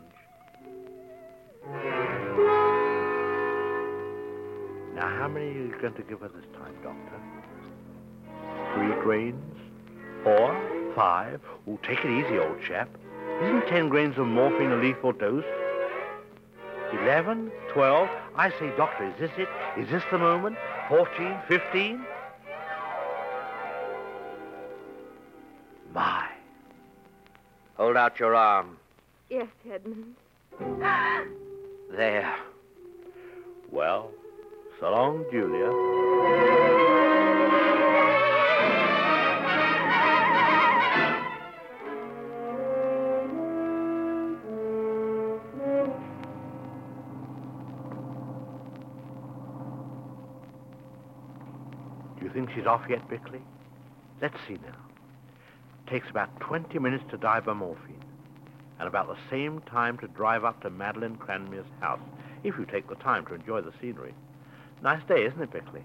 [4.95, 7.21] Now, how many are you going to give her this time, Doctor?
[8.75, 9.57] Three grains?
[10.25, 10.93] Four?
[10.95, 11.41] Five?
[11.67, 12.91] Oh, take it easy, old chap.
[13.43, 15.45] Isn't ten grains of morphine a lethal dose?
[16.93, 17.51] Eleven?
[17.73, 18.09] Twelve?
[18.37, 19.49] I say, Doctor, is this it?
[19.79, 20.57] Is this the moment?
[20.89, 21.37] Fourteen?
[21.47, 22.05] Fifteen?
[25.95, 26.29] My.
[27.77, 28.77] Hold out your arm.
[29.29, 30.15] Yes, Edmund.
[31.91, 32.35] There.
[33.71, 34.11] Well,
[34.79, 36.80] so long, Julia.
[52.41, 53.43] Think she's off yet, Bickley?
[54.23, 54.77] Let's see now.
[55.87, 57.97] It Takes about 20 minutes to die by morphine.
[58.79, 62.01] and about the same time to drive up to Madeline Cranmere's house,
[62.45, 64.15] if you take the time to enjoy the scenery.
[64.83, 65.83] Nice day, isn't it, Bickley?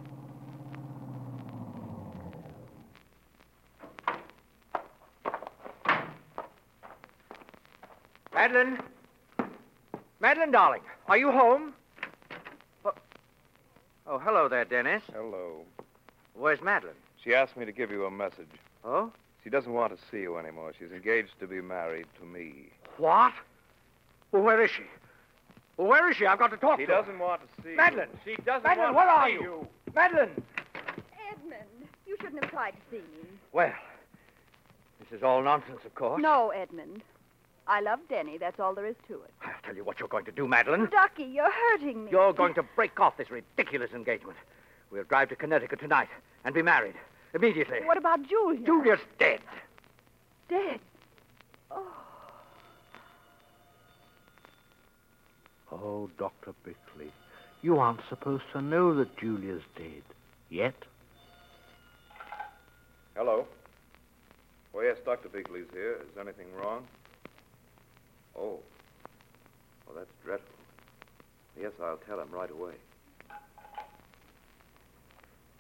[8.34, 8.80] Madeline?
[10.22, 11.74] Madeline, darling, are you home?
[12.86, 12.94] Oh,
[14.08, 15.04] oh, hello there, Dennis.
[15.14, 15.66] Hello.
[16.38, 16.96] Where's Madeline?
[17.24, 18.50] She asked me to give you a message.
[18.84, 19.12] Oh?
[19.44, 20.74] She doesn't want to see you anymore.
[20.78, 22.70] She's engaged to be married to me.
[22.98, 23.34] What?
[24.32, 24.84] Well, where is she?
[25.78, 26.26] Well, where is she?
[26.26, 27.02] I've got to talk She to her.
[27.02, 28.08] She doesn't want to see Madeline!
[28.26, 28.36] you.
[28.36, 29.42] She doesn't Madeline, want where to are see you?
[29.42, 29.68] you.
[29.94, 30.44] Madeline!
[31.32, 33.28] Edmund, you shouldn't have tried to see me.
[33.54, 33.74] Well,
[35.00, 36.22] this is all nonsense, of course.
[36.22, 37.02] No, Edmund.
[37.68, 38.38] I love Denny.
[38.38, 39.32] That's all there is to it.
[39.44, 40.88] I'll tell you what you're going to do, Madeline.
[40.92, 42.12] Ducky, you're hurting me.
[42.12, 44.38] You're going to break off this ridiculous engagement.
[44.92, 46.10] We'll drive to Connecticut tonight
[46.44, 46.96] and be married
[47.34, 47.80] immediately.
[47.84, 48.60] What about Julia?
[48.66, 49.40] Julia's dead.
[50.50, 50.80] Dead.
[51.72, 51.88] Oh,
[55.72, 56.54] Oh, Dr.
[56.64, 57.12] Bickley,
[57.62, 60.04] you aren't supposed to know that Julia's dead.
[60.50, 60.76] Yet?
[63.16, 63.46] Hello.
[64.74, 65.30] Oh, yes, Dr.
[65.30, 65.96] Bickley's here.
[65.96, 66.86] Is anything wrong?
[68.38, 68.60] Oh.
[69.86, 70.48] Well, that's dreadful.
[71.60, 72.74] Yes, I'll tell him right away.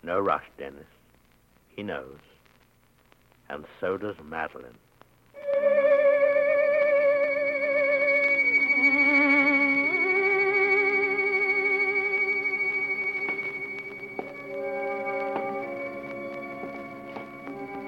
[0.06, 0.86] No rush, Dennis.
[1.70, 2.20] He knows.
[3.50, 4.78] And so does Madeline.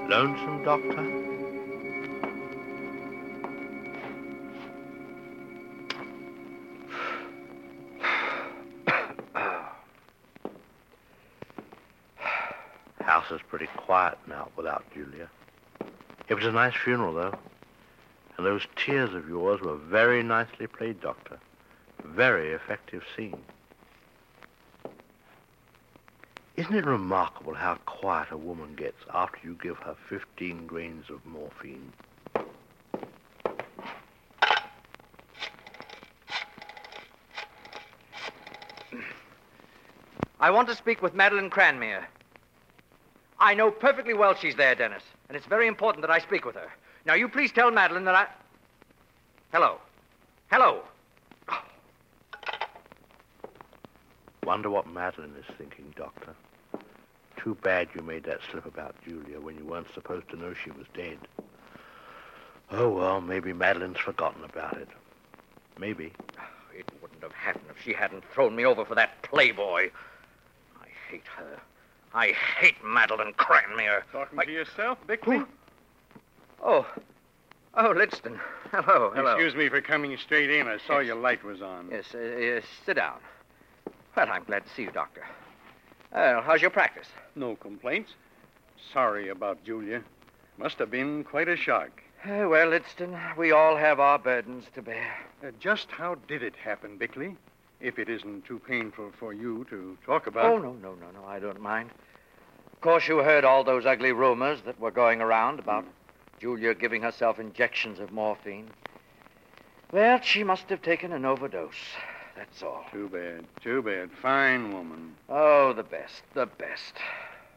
[0.10, 1.27] Lonesome, Doctor?
[14.58, 15.30] Without Julia.
[16.28, 17.38] It was a nice funeral, though.
[18.36, 21.40] And those tears of yours were very nicely played, Doctor.
[22.04, 23.42] Very effective scene.
[26.58, 31.24] Isn't it remarkable how quiet a woman gets after you give her 15 grains of
[31.26, 31.94] morphine?
[40.40, 42.06] I want to speak with Madeline Cranmere.
[43.40, 46.56] I know perfectly well she's there, Dennis, and it's very important that I speak with
[46.56, 46.70] her.
[47.06, 48.28] Now, you please tell Madeline that I.
[49.52, 49.80] Hello.
[50.52, 50.82] Hello.
[54.44, 56.34] Wonder what Madeline is thinking, Doctor.
[57.38, 60.72] Too bad you made that slip about Julia when you weren't supposed to know she
[60.72, 61.18] was dead.
[62.72, 64.90] Oh, well, maybe Madeline's forgotten about it.
[65.80, 66.14] Maybe.
[66.76, 69.90] It wouldn't have happened if she hadn't thrown me over for that playboy.
[70.82, 71.60] I hate her.
[72.18, 74.02] I hate Madeline Cranmere.
[74.12, 75.44] Talking I- to yourself, Bickley?
[76.64, 76.88] Oh.
[77.76, 78.40] Oh, Lidston.
[78.72, 79.36] Hello, hello.
[79.36, 80.68] Excuse me for coming straight in.
[80.68, 81.90] I saw your light was on.
[81.92, 83.20] Yes, uh, yes, sit down.
[84.16, 85.28] Well, I'm glad to see you, Doctor.
[86.12, 87.08] Well, how's your practice?
[87.36, 88.14] No complaints.
[88.92, 90.02] Sorry about Julia.
[90.58, 92.02] Must have been quite a shock.
[92.26, 95.16] Uh, well, Lidston, we all have our burdens to bear.
[95.46, 97.38] Uh, just how did it happen, Bickley?
[97.80, 100.46] If it isn't too painful for you to talk about.
[100.46, 101.92] Oh, no, no, no, no, I don't mind.
[102.78, 105.84] Of course, you heard all those ugly rumors that were going around about
[106.40, 108.70] Julia giving herself injections of morphine.
[109.92, 111.96] Well, she must have taken an overdose.
[112.36, 112.86] That's all.
[112.92, 113.46] Too bad.
[113.64, 114.12] Too bad.
[114.22, 115.16] Fine woman.
[115.28, 116.94] Oh, the best, the best.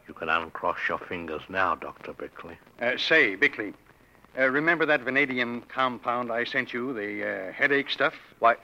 [0.07, 2.13] You can uncross your fingers now, Dr.
[2.13, 2.57] Bickley.
[2.81, 3.73] Uh, say, Bickley,
[4.39, 8.15] uh, remember that vanadium compound I sent you, the uh, headache stuff?
[8.39, 8.55] Why?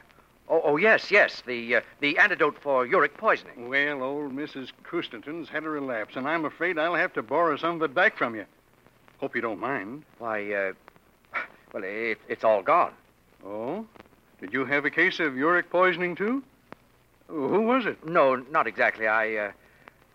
[0.50, 3.68] Oh, oh yes, yes, the uh, the antidote for uric poisoning.
[3.68, 4.72] Well, old Mrs.
[4.84, 8.18] Crustenton's had a relapse, and I'm afraid I'll have to borrow some of it back
[8.18, 8.46] from you.
[9.20, 10.04] Hope you don't mind.
[10.20, 10.74] Why, uh,
[11.74, 12.94] well, it, it's all gone.
[13.46, 13.86] Oh?
[14.40, 16.44] Did you have a case of uric poisoning, too?
[17.28, 18.06] Who was it?
[18.06, 19.08] No, not exactly.
[19.08, 19.52] I, uh,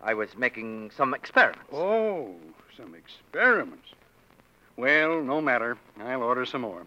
[0.01, 1.65] I was making some experiments.
[1.71, 2.33] Oh,
[2.75, 3.89] some experiments.
[4.77, 5.77] Well, no matter.
[5.99, 6.83] I'll order some more.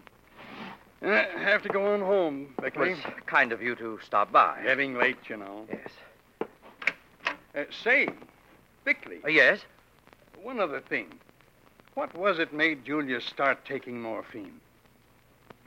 [1.01, 2.89] Uh, have to go on home, It Bickley.
[2.91, 4.61] was kind of you to stop by.
[4.63, 5.65] Getting late, you know.
[5.69, 6.47] Yes.
[7.55, 8.07] Uh, say,
[8.83, 9.59] Bickley, Uh, yes?
[10.41, 11.07] one other thing.
[11.93, 14.59] What was it made Julia start taking morphine?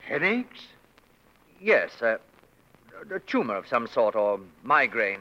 [0.03, 0.67] Headaches?
[1.61, 2.19] Yes, uh,
[3.13, 5.21] a tumor of some sort or migraine.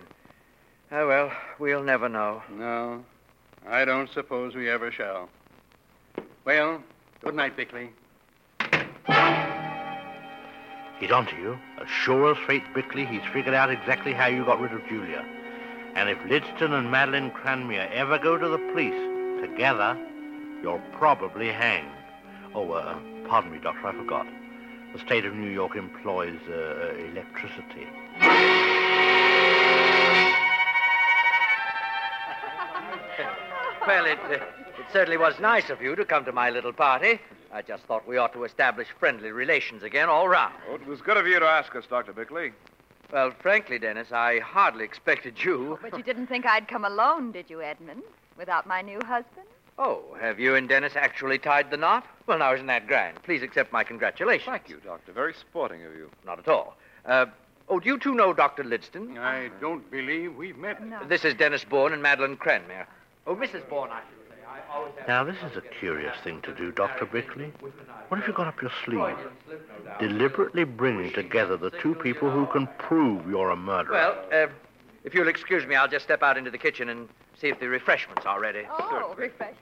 [0.91, 2.41] Oh, well, we'll never know.
[2.49, 3.03] No,
[3.67, 5.29] I don't suppose we ever shall.
[6.45, 6.81] Well,
[7.21, 7.89] good night, Bickley.
[10.99, 11.57] He's onto you.
[11.81, 15.25] As sure as fate, Bickley, he's figured out exactly how you got rid of Julia.
[15.95, 19.97] And if Lidston and Madeline Cranmere ever go to the police together,
[20.61, 21.89] you're probably hanged.
[22.53, 24.27] Oh, uh, pardon me, Doctor, I forgot.
[24.93, 27.87] The state of New York employs uh, electricity.
[33.87, 34.45] Well, it, uh,
[34.79, 37.19] it certainly was nice of you to come to my little party.
[37.51, 40.53] I just thought we ought to establish friendly relations again all round.
[40.69, 42.13] Oh, it was good of you to ask us, Dr.
[42.13, 42.53] Bickley.
[43.11, 45.79] Well, frankly, Dennis, I hardly expected you.
[45.81, 48.03] But you didn't think I'd come alone, did you, Edmund?
[48.37, 49.47] Without my new husband?
[49.79, 52.05] Oh, have you and Dennis actually tied the knot?
[52.27, 53.21] Well, now, isn't that grand?
[53.23, 54.45] Please accept my congratulations.
[54.45, 55.11] Thank you, Doctor.
[55.11, 56.11] Very sporting of you.
[56.25, 56.77] Not at all.
[57.05, 57.25] Uh,
[57.67, 58.63] oh, do you two know Dr.
[58.63, 59.17] Lidston?
[59.17, 60.85] I don't believe we've met.
[60.85, 60.99] No.
[61.07, 62.85] This is Dennis Bourne and Madeline Cranmere.
[63.25, 63.67] Oh, Mrs.
[63.69, 64.01] Bourne, I
[64.59, 64.71] should say.
[64.71, 65.07] I always have...
[65.07, 67.05] Now, this is a curious thing to do, Dr.
[67.05, 67.51] Bickley.
[68.07, 69.15] What have you got up your sleeve?
[69.99, 73.93] Deliberately bringing together the two people who can prove you're a murderer.
[74.31, 74.51] Well, uh,
[75.03, 77.07] if you'll excuse me, I'll just step out into the kitchen and
[77.39, 78.63] see if the refreshments are ready.
[78.69, 79.61] Oh, refreshments.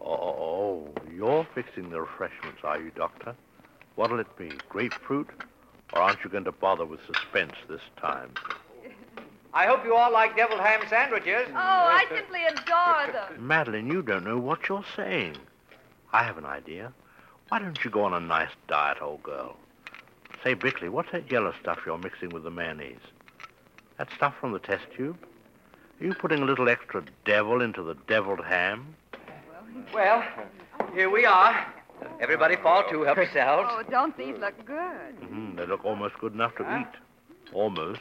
[0.00, 3.34] Oh, oh, you're fixing the refreshments, are you, Doctor?
[3.96, 4.52] What'll it be?
[4.68, 5.28] Grapefruit?
[5.92, 8.30] Or aren't you going to bother with suspense this time?
[9.56, 11.48] I hope you all like deviled ham sandwiches.
[11.48, 13.46] Oh, I simply adore them.
[13.48, 15.38] Madeline, you don't know what you're saying.
[16.12, 16.92] I have an idea.
[17.48, 19.56] Why don't you go on a nice diet, old girl?
[20.44, 23.00] Say, Bickley, what's that yellow stuff you're mixing with the mayonnaise?
[23.96, 25.16] That stuff from the test tube?
[26.02, 28.94] Are you putting a little extra devil into the deviled ham?
[29.94, 30.22] Well,
[30.92, 31.66] here we are.
[32.20, 33.70] Everybody fall to, help yourselves.
[33.72, 35.18] Oh, don't these look good?
[35.22, 37.54] Mm, they look almost good enough to eat.
[37.54, 38.00] Almost.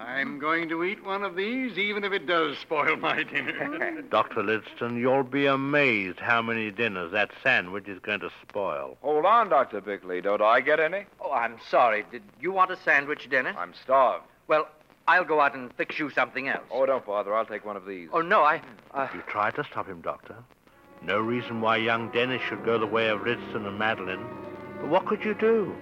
[0.00, 4.02] I'm going to eat one of these, even if it does spoil my dinner.
[4.10, 4.42] Dr.
[4.42, 8.96] Lidston, you'll be amazed how many dinners that sandwich is going to spoil.
[9.02, 9.80] Hold on, Dr.
[9.82, 10.22] Bickley.
[10.22, 11.04] Don't I get any?
[11.20, 12.06] Oh, I'm sorry.
[12.10, 13.54] Did you want a sandwich, Dennis?
[13.58, 14.24] I'm starved.
[14.48, 14.68] Well,
[15.06, 16.64] I'll go out and fix you something else.
[16.70, 17.34] Oh, don't bother.
[17.34, 18.08] I'll take one of these.
[18.12, 18.62] Oh, no, I.
[18.94, 19.06] Uh...
[19.14, 20.36] You tried to stop him, Doctor.
[21.02, 24.24] No reason why young Dennis should go the way of Lidston and Madeline.
[24.80, 25.74] But what could you do?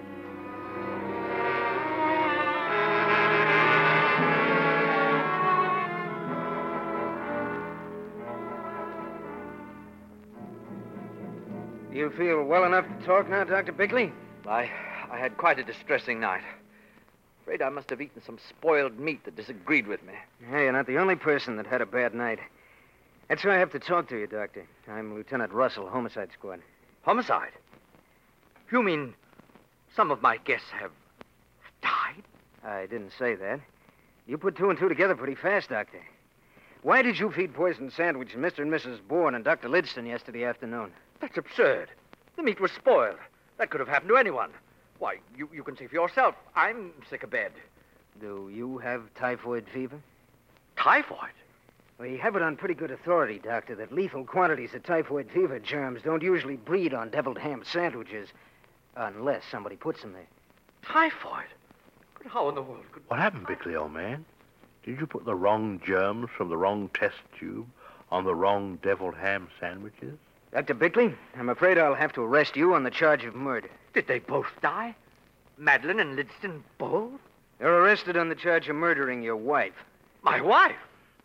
[11.99, 13.73] You feel well enough to talk now, Dr.
[13.73, 14.13] Bickley?
[14.47, 14.71] I,
[15.11, 16.43] I had quite a distressing night.
[17.41, 20.13] Afraid I must have eaten some spoiled meat that disagreed with me.
[20.49, 22.39] Hey, you're not the only person that had a bad night.
[23.27, 24.65] That's why I have to talk to you, Doctor.
[24.87, 26.61] I'm Lieutenant Russell, Homicide Squad.
[27.01, 27.51] Homicide?
[28.71, 29.13] You mean
[29.93, 30.91] some of my guests have
[31.81, 32.23] died?
[32.63, 33.59] I didn't say that.
[34.25, 35.99] You put two and two together pretty fast, Doctor.
[36.81, 38.59] Why did you feed poisoned sandwich to Mr.
[38.59, 39.05] and Mrs.
[39.05, 39.67] Bourne and Dr.
[39.67, 40.93] Lidston yesterday afternoon?
[41.19, 41.89] That's absurd.
[42.35, 43.19] The meat was spoiled.
[43.57, 44.51] That could have happened to anyone.
[44.99, 46.35] Why, you, you can see for yourself.
[46.55, 47.51] I'm sick of bed.
[48.19, 49.99] Do you have typhoid fever?
[50.77, 51.31] Typhoid?
[51.99, 56.01] We have it on pretty good authority, Doctor, that lethal quantities of typhoid fever germs
[56.01, 58.29] don't usually breed on deviled ham sandwiches
[58.95, 60.27] unless somebody puts them there.
[60.81, 61.47] Typhoid?
[62.17, 63.03] But how in the world could...
[63.07, 64.23] What happened, Bickley, old man?
[64.83, 67.67] Did you put the wrong germs from the wrong test tube
[68.11, 70.17] on the wrong deviled ham sandwiches?
[70.51, 70.73] Dr.
[70.73, 73.69] Bickley, I'm afraid I'll have to arrest you on the charge of murder.
[73.93, 74.95] Did they both die?
[75.57, 77.19] Madeline and Lidston both?
[77.59, 79.73] They're arrested on the charge of murdering your wife.
[80.23, 80.75] My wife?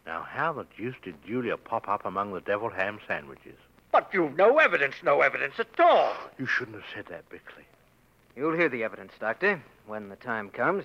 [0.06, 3.56] Now, how the deuce did Julia pop up among the deviled ham sandwiches?
[3.92, 6.14] But you've no evidence, no evidence at all.
[6.38, 7.64] You shouldn't have said that, Bickley.
[8.36, 10.84] You'll hear the evidence, Doctor, when the time comes.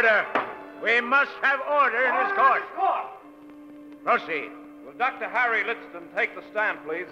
[0.00, 0.26] Order.
[0.82, 2.62] We must have order in this court.
[4.02, 4.50] Proceed.
[4.86, 5.28] Will Dr.
[5.28, 7.04] Harry Lidston take the stand, please?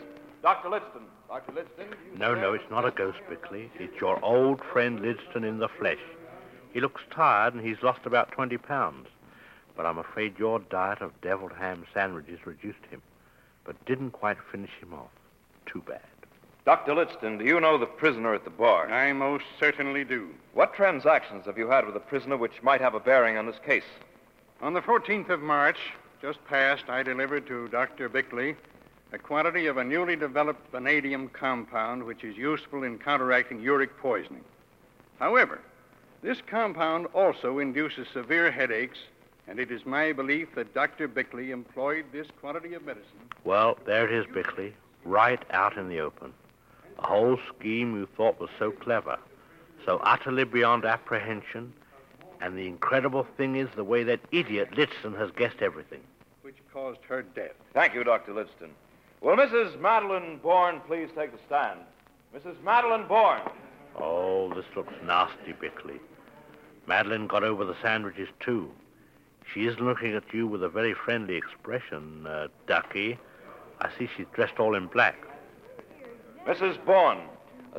[0.43, 0.71] Dr.
[0.71, 1.03] Lidston.
[1.29, 1.53] Dr.
[1.53, 1.95] Lidston?
[2.17, 3.71] No, no, it's not a ghost, Bickley.
[3.79, 5.99] It's your old friend Lidston in the flesh.
[6.73, 9.07] He looks tired and he's lost about 20 pounds.
[9.77, 13.03] But I'm afraid your diet of deviled ham sandwiches reduced him,
[13.65, 15.11] but didn't quite finish him off.
[15.67, 16.01] Too bad.
[16.69, 16.93] Dr.
[16.93, 18.93] Lidston, do you know the prisoner at the bar?
[18.93, 20.29] I most certainly do.
[20.53, 23.59] What transactions have you had with the prisoner which might have a bearing on this
[23.65, 23.89] case?
[24.61, 25.79] On the 14th of March,
[26.21, 28.11] just past, I delivered to Dr.
[28.11, 28.55] Bickley
[29.15, 34.45] a quantity of a newly developed vanadium compound which is useful in counteracting uric poisoning.
[35.19, 35.63] However,
[36.21, 38.99] this compound also induces severe headaches,
[39.47, 41.09] and it is my belief that Dr.
[41.09, 43.31] Bickley employed this quantity of medicine.
[43.45, 44.75] Well, there it is, Bickley.
[45.07, 46.35] Right out in the open.
[46.99, 49.19] A whole scheme you thought was so clever,
[49.87, 51.73] so utterly beyond apprehension,
[52.41, 56.01] and the incredible thing is the way that idiot Lidston has guessed everything.
[56.43, 57.53] which caused her death.
[57.75, 58.33] Thank you, Dr.
[58.33, 58.71] Lidston.
[59.21, 59.79] Will Mrs.
[59.81, 61.81] Madeline Bourne please take the stand?
[62.35, 62.63] Mrs.
[62.63, 63.43] Madeline Bourne.
[63.97, 66.01] Oh, this looks nasty, Bickley.
[66.87, 68.71] Madeline got over the sandwiches, too.
[69.53, 73.19] She is looking at you with a very friendly expression, uh, Ducky.
[73.81, 75.17] I see she's dressed all in black.
[76.47, 76.85] Mrs.
[76.85, 77.21] Bourne,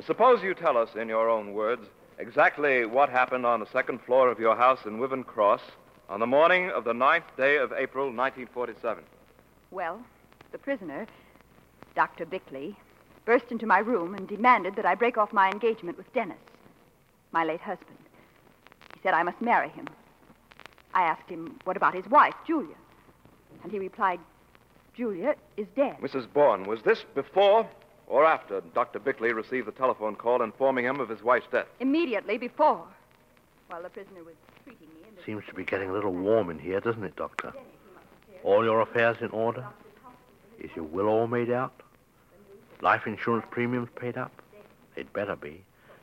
[0.05, 1.85] suppose you tell us, in your own words,
[2.17, 5.61] exactly what happened on the second floor of your house in Wyvern Cross
[6.09, 9.03] on the morning of the ninth day of April, 1947.
[9.71, 10.01] Well,
[10.51, 11.07] the prisoner,
[11.95, 12.25] Dr.
[12.25, 12.75] Bickley,
[13.25, 16.37] burst into my room and demanded that I break off my engagement with Dennis,
[17.31, 17.97] my late husband.
[18.93, 19.87] He said I must marry him.
[20.93, 22.75] I asked him, what about his wife, Julia?
[23.63, 24.19] And he replied,
[24.95, 25.97] Julia is dead.
[26.01, 26.27] Mrs.
[26.31, 27.69] Bourne, was this before
[28.09, 28.99] or after Dr.
[28.99, 31.67] Bickley received the telephone call informing him of his wife's death?
[31.79, 32.85] Immediately before,
[33.67, 34.33] while the prisoner was
[34.63, 35.07] treating me.
[35.07, 35.23] In the...
[35.23, 37.53] Seems to be getting a little warm in here, doesn't it, Doctor?
[38.43, 39.65] All your affairs in order?
[40.59, 41.73] Is your will all made out?
[42.81, 44.31] Life insurance premiums paid up?
[44.95, 45.61] They'd better be,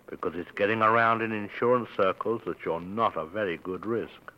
[0.08, 4.32] because it's getting around in insurance circles that you're not a very good risk.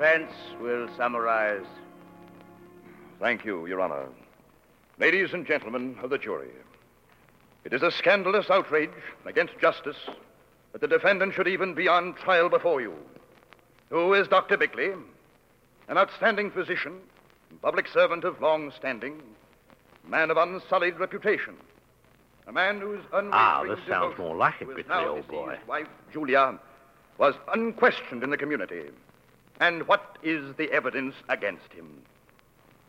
[0.00, 0.32] Defense
[0.62, 1.66] will summarize.
[3.20, 4.06] Thank you, Your Honor.
[4.98, 6.48] Ladies and gentlemen of the jury,
[7.64, 8.88] it is a scandalous outrage
[9.26, 9.98] against justice
[10.72, 12.94] that the defendant should even be on trial before you.
[13.90, 14.56] Who is Dr.
[14.56, 14.92] Bickley?
[15.88, 16.98] An outstanding physician,
[17.60, 19.20] public servant of long standing,
[20.08, 21.56] man of unsullied reputation,
[22.46, 25.50] a man whose unwavering Ah, this sounds more like it, Bickley, old boy.
[25.50, 26.58] deceased wife, Julia,
[27.18, 28.84] was unquestioned in the community.
[29.60, 32.02] And what is the evidence against him?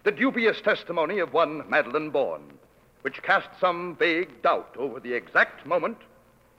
[0.03, 2.57] The dubious testimony of one Madeline Bourne,
[3.01, 5.97] which cast some vague doubt over the exact moment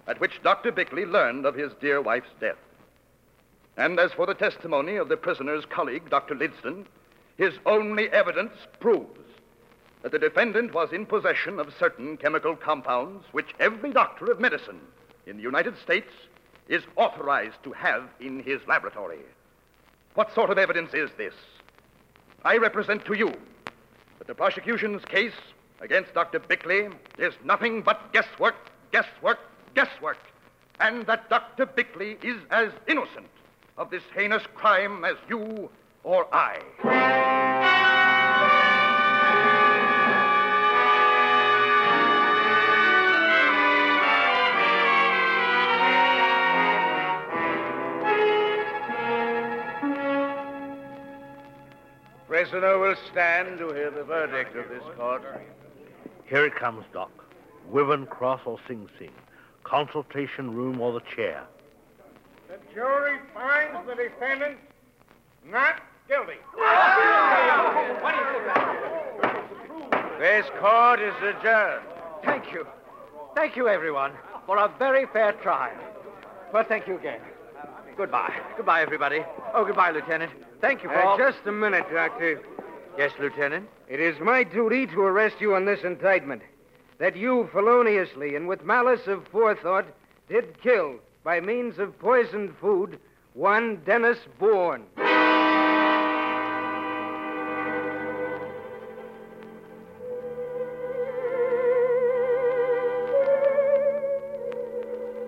[0.06, 0.70] at which Dr.
[0.70, 2.58] Bickley learned of his dear wife's death.
[3.78, 6.34] And as for the testimony of the prisoner's colleague, Dr.
[6.34, 6.84] Lidston,
[7.38, 9.18] his only evidence proves
[10.02, 14.80] that the defendant was in possession of certain chemical compounds which every doctor of medicine
[15.26, 16.12] in the United States
[16.68, 19.20] is authorized to have in his laboratory.
[20.14, 21.34] What sort of evidence is this?
[22.44, 23.32] I represent to you
[24.18, 25.32] that the prosecution's case
[25.80, 26.38] against Dr.
[26.38, 26.88] Bickley
[27.18, 28.56] is nothing but guesswork,
[28.92, 29.38] guesswork,
[29.74, 30.18] guesswork,
[30.80, 31.64] and that Dr.
[31.64, 33.28] Bickley is as innocent
[33.78, 35.70] of this heinous crime as you
[36.04, 37.81] or I.
[52.52, 55.22] Prisoner will stand to hear the verdict of this court.
[56.26, 57.10] Here it comes, Doc.
[57.70, 59.08] Wyvern Cross or Sing Sing.
[59.64, 61.44] Consultation room or the chair.
[62.48, 64.58] The jury finds the defendant
[65.46, 66.34] not guilty.
[70.18, 71.86] This court is adjourned.
[72.22, 72.66] Thank you.
[73.34, 74.12] Thank you, everyone,
[74.44, 75.72] for a very fair trial.
[76.52, 77.20] Well, thank you again.
[77.96, 78.34] Goodbye.
[78.58, 79.24] Goodbye, everybody.
[79.54, 80.32] Oh, goodbye, Lieutenant.
[80.62, 81.18] Thank you for Uh, all...
[81.18, 82.40] just a minute, Doctor.
[82.96, 83.68] Yes, Lieutenant?
[83.88, 86.40] It is my duty to arrest you on this indictment
[86.98, 89.86] that you feloniously and with malice of forethought
[90.28, 92.98] did kill, by means of poisoned food,
[93.34, 94.84] one Dennis Bourne.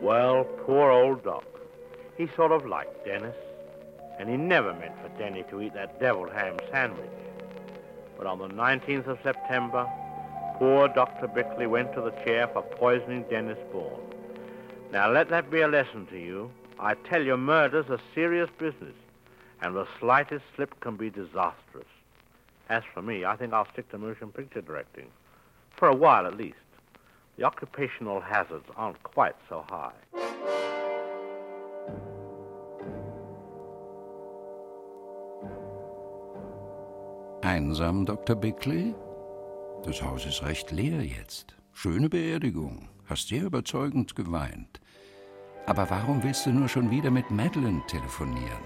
[0.01, 1.45] Well, poor old Doc.
[2.17, 3.35] He sort of liked Dennis,
[4.25, 7.11] and he never meant for Denny to eat that deviled ham sandwich.
[8.17, 9.87] But on the 19th of September,
[10.57, 11.29] poor Dr.
[11.29, 14.01] Bickley went to the chair for poisoning Dennis Bourne.
[14.91, 16.51] Now, let that be a lesson to you.
[16.79, 18.95] I tell you, murder's a serious business,
[19.61, 21.85] and the slightest slip can be disastrous.
[22.71, 25.09] As for me, I think I'll stick to motion picture directing.
[25.77, 26.57] For a while, at least.
[27.37, 29.93] The occupational hazards aren't quite so high.
[37.45, 38.37] Einsam, Dr.
[38.37, 38.95] Bickley?
[39.85, 41.55] Das Haus ist recht leer jetzt.
[41.73, 42.89] Schöne Beerdigung.
[43.05, 44.81] Hast sehr überzeugend geweint.
[45.67, 48.65] Aber warum willst du nur schon wieder mit Madeline telefonieren?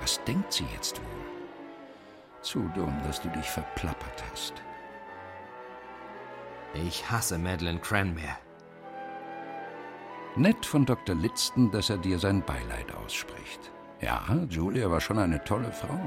[0.00, 2.42] Was denkt sie jetzt wohl?
[2.42, 4.54] Zu dumm, dass du dich verplappert hast.
[6.86, 8.36] Ich hasse Madeleine Cranmere.
[10.36, 11.16] Nett von Dr.
[11.16, 13.72] Lidston, dass er dir sein Beileid ausspricht.
[14.00, 15.98] Ja, Julia war schon eine tolle Frau.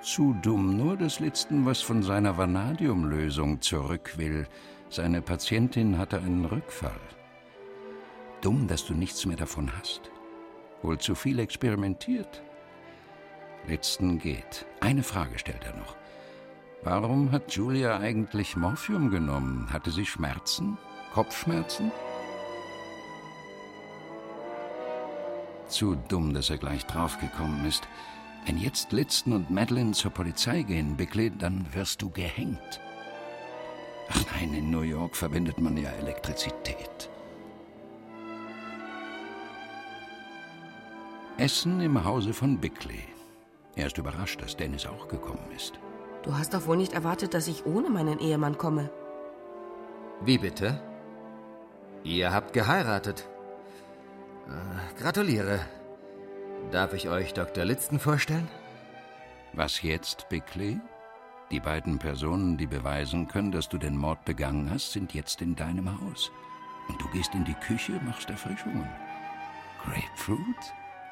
[0.00, 4.46] Zu dumm nur, dass Lidston was von seiner Vanadiumlösung zurück will.
[4.90, 7.00] Seine Patientin hatte einen Rückfall.
[8.40, 10.10] Dumm, dass du nichts mehr davon hast.
[10.82, 12.42] Wohl zu viel experimentiert?
[13.66, 14.66] Litzton geht.
[14.80, 15.96] Eine Frage stellt er noch.
[16.82, 19.66] Warum hat Julia eigentlich Morphium genommen?
[19.72, 20.78] Hatte sie Schmerzen?
[21.12, 21.90] Kopfschmerzen?
[25.66, 27.88] Zu dumm, dass er gleich draufgekommen ist.
[28.46, 32.80] Wenn jetzt Litzton und Madeline zur Polizei gehen, Bickley, dann wirst du gehängt.
[34.10, 37.10] Ach nein, in New York verwendet man ja Elektrizität.
[41.36, 43.04] Essen im Hause von Bickley.
[43.76, 45.78] Er ist überrascht, dass Dennis auch gekommen ist.
[46.22, 48.90] Du hast doch wohl nicht erwartet, dass ich ohne meinen Ehemann komme.
[50.20, 50.80] Wie bitte?
[52.02, 53.28] Ihr habt geheiratet.
[54.48, 55.60] Äh, gratuliere.
[56.70, 57.64] Darf ich euch Dr.
[57.64, 58.48] Litzton vorstellen?
[59.54, 60.80] Was jetzt, Bickley?
[61.50, 65.56] Die beiden Personen, die beweisen können, dass du den Mord begangen hast, sind jetzt in
[65.56, 66.30] deinem Haus.
[66.88, 68.88] Und du gehst in die Küche, machst Erfrischungen.
[69.82, 70.38] Grapefruit?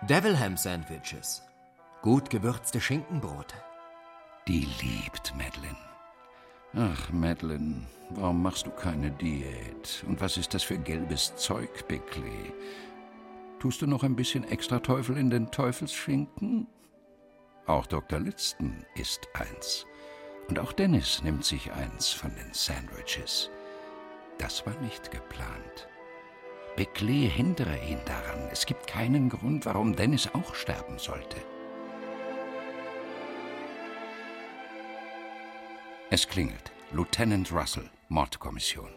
[0.02, 1.42] Devilham Sandwiches.
[2.02, 3.56] Gut gewürzte Schinkenbrote.
[4.46, 5.76] Die liebt Madeline.
[6.74, 10.04] Ach, Madeline, warum machst du keine Diät?
[10.06, 12.52] Und was ist das für gelbes Zeug, Bickley?
[13.66, 16.68] Tust du noch ein bisschen extra Teufel in den Teufelsschinken?
[17.66, 18.20] Auch Dr.
[18.20, 19.86] Litzton isst eins.
[20.46, 23.50] Und auch Dennis nimmt sich eins von den Sandwiches.
[24.38, 25.88] Das war nicht geplant.
[26.76, 28.48] Bickley hindere ihn daran.
[28.52, 31.38] Es gibt keinen Grund, warum Dennis auch sterben sollte.
[36.10, 36.70] Es klingelt.
[36.92, 38.90] Lieutenant Russell, Mordkommission.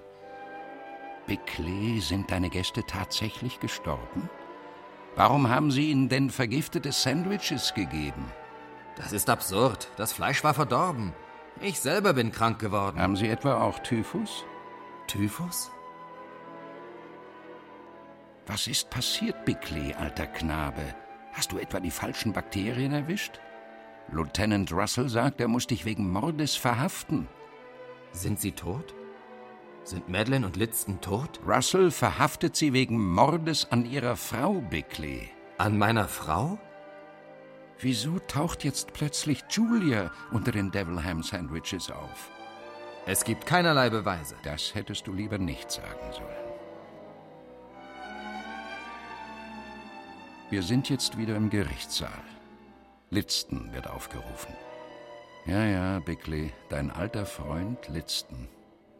[1.26, 4.30] Bickley, sind deine Gäste tatsächlich gestorben?
[5.20, 8.32] Warum haben Sie ihnen denn vergiftete Sandwiches gegeben?
[8.96, 9.90] Das ist absurd.
[9.98, 11.12] Das Fleisch war verdorben.
[11.60, 13.02] Ich selber bin krank geworden.
[13.02, 14.46] Haben Sie etwa auch Typhus?
[15.08, 15.72] Typhus?
[18.48, 20.96] Was ist passiert, Bickley, alter Knabe?
[21.34, 23.42] Hast du etwa die falschen Bakterien erwischt?
[24.14, 27.28] Lieutenant Russell sagt, er muss dich wegen Mordes verhaften.
[28.14, 28.96] Sind sie tot?
[29.90, 31.40] Sind Madeline und Litzton tot?
[31.44, 35.32] Russell verhaftet sie wegen Mordes an ihrer Frau, Bickley.
[35.58, 36.60] An meiner Frau?
[37.80, 42.30] Wieso taucht jetzt plötzlich Julia unter den Devilham Sandwiches auf?
[43.08, 44.36] Es gibt keinerlei Beweise.
[44.44, 46.50] Das hättest du lieber nicht sagen sollen.
[50.52, 52.22] Wir sind jetzt wieder im Gerichtssaal.
[53.10, 54.54] Litzton wird aufgerufen.
[55.48, 58.50] Ja, ja, Bickley, dein alter Freund Litzton.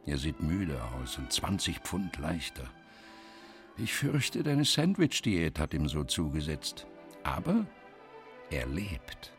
[0.06, 2.66] Er sieht müde aus und 20 Pfund leichter.
[3.78, 6.88] Ich fürchte, deine Sandwich-Diät hat ihm so zugesetzt.
[7.24, 7.66] Aber
[8.50, 9.32] er lebt.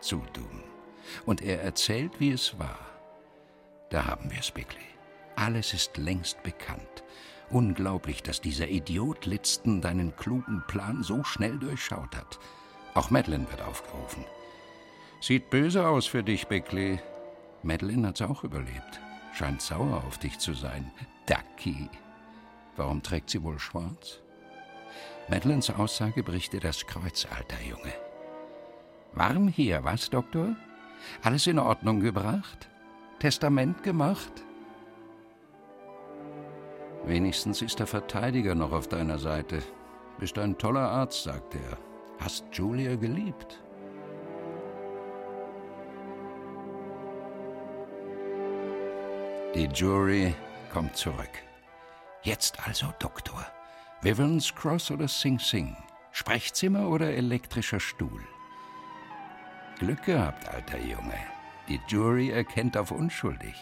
[0.00, 0.62] Zu dumm.
[1.26, 2.78] Und er erzählt, wie es war.
[3.90, 4.80] Da haben wir es, Bickley.
[5.36, 7.04] Alles ist längst bekannt.
[7.50, 12.38] Unglaublich, dass dieser Idiot Litzton deinen klugen Plan so schnell durchschaut hat.
[12.94, 14.24] Auch Madeline wird aufgerufen.
[15.20, 17.00] Sieht böse aus für dich, Bickley.
[17.62, 19.00] Madeline hat's auch überlebt.
[19.32, 20.90] Scheint sauer auf dich zu sein.
[21.26, 21.88] Ducky.
[22.76, 24.20] Warum trägt sie wohl schwarz?
[25.28, 27.92] Madelines Aussage bricht dir das Kreuz, alter Junge.
[29.14, 30.56] Warm hier, was, Doktor?
[31.22, 32.68] Alles in Ordnung gebracht?
[33.18, 34.32] Testament gemacht?
[37.04, 39.62] Wenigstens ist der Verteidiger noch auf deiner Seite.
[40.18, 41.78] Bist ein toller Arzt, sagt er.
[42.18, 43.61] Hast Julia geliebt?
[49.54, 50.34] Die Jury
[50.72, 51.28] kommt zurück.
[52.22, 53.46] Jetzt also, Doktor.
[54.00, 55.76] Wivens Cross oder Sing Sing?
[56.10, 58.22] Sprechzimmer oder elektrischer Stuhl?
[59.78, 61.18] Glück gehabt, alter Junge.
[61.68, 63.54] Die Jury erkennt auf unschuldig.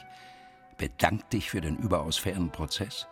[0.79, 3.09] Bedankt dich für den überaus fairen Prozess.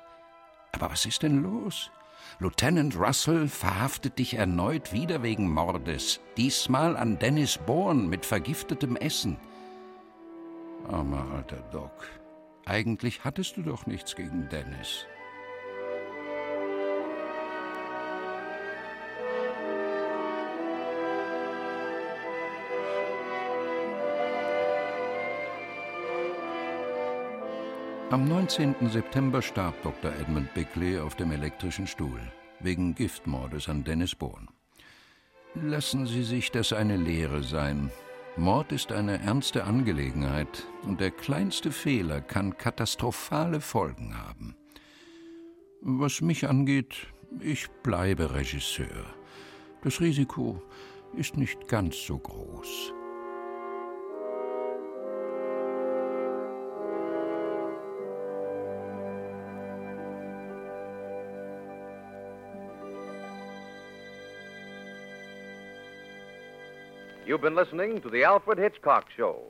[0.71, 1.91] Aber was ist denn los?
[2.39, 9.37] Lieutenant Russell verhaftet dich erneut wieder wegen Mordes, diesmal an Dennis Bourne mit vergiftetem Essen.
[10.89, 12.09] Armer alter Doc,
[12.69, 15.07] eigentlich hattest du doch nichts gegen Dennis.
[28.11, 28.89] Am 19.
[28.89, 30.13] September starb Dr.
[30.13, 32.21] Edmund Bickley auf dem elektrischen Stuhl
[32.61, 34.49] wegen Giftmordes an Dennis Bourne.
[35.55, 37.91] Lassen Sie sich das eine Lehre sein.
[38.39, 44.55] Mord ist eine ernste Angelegenheit und der kleinste Fehler kann katastrophale Folgen haben.
[45.81, 47.09] Was mich angeht,
[47.41, 49.07] ich bleibe Regisseur.
[49.83, 50.63] Das Risiko
[51.15, 52.69] ist nicht ganz so groß.
[67.29, 69.43] You've been listening to The Alfred Hitchcock Show.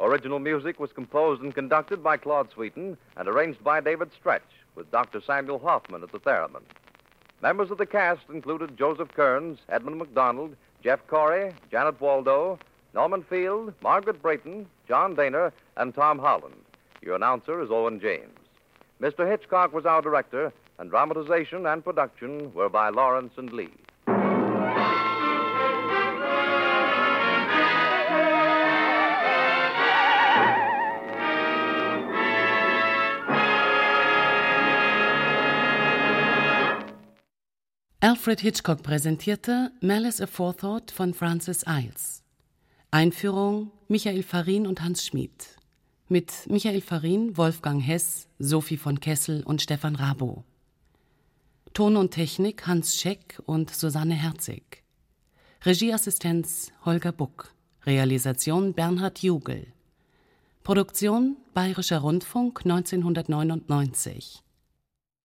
[0.00, 4.42] Original music was composed and conducted by Claude Sweeten and arranged by David Stretch,
[4.74, 5.20] with Dr.
[5.24, 6.62] Samuel Hoffman at the theremin.
[7.40, 12.58] Members of the cast included Joseph Kearns, Edmund McDonald, Jeff Corey, Janet Waldo,
[12.94, 16.56] Norman Field, Margaret Brayton, John Dehner, and Tom Holland.
[17.00, 18.40] Your announcer is Owen James.
[19.00, 19.30] Mr.
[19.30, 23.70] Hitchcock was our director, and dramatization and production were by Lawrence and Lee.
[38.20, 42.22] Alfred Hitchcock präsentierte Malice Aforethought von Francis Iles.
[42.90, 45.56] Einführung Michael Farin und Hans Schmid.
[46.10, 50.44] Mit Michael Farin, Wolfgang Hess, Sophie von Kessel und Stefan Rabo.
[51.72, 54.82] Ton und Technik Hans Scheck und Susanne Herzig.
[55.64, 57.54] Regieassistenz Holger Buck.
[57.86, 59.66] Realisation Bernhard Jugel.
[60.62, 64.42] Produktion Bayerischer Rundfunk 1999.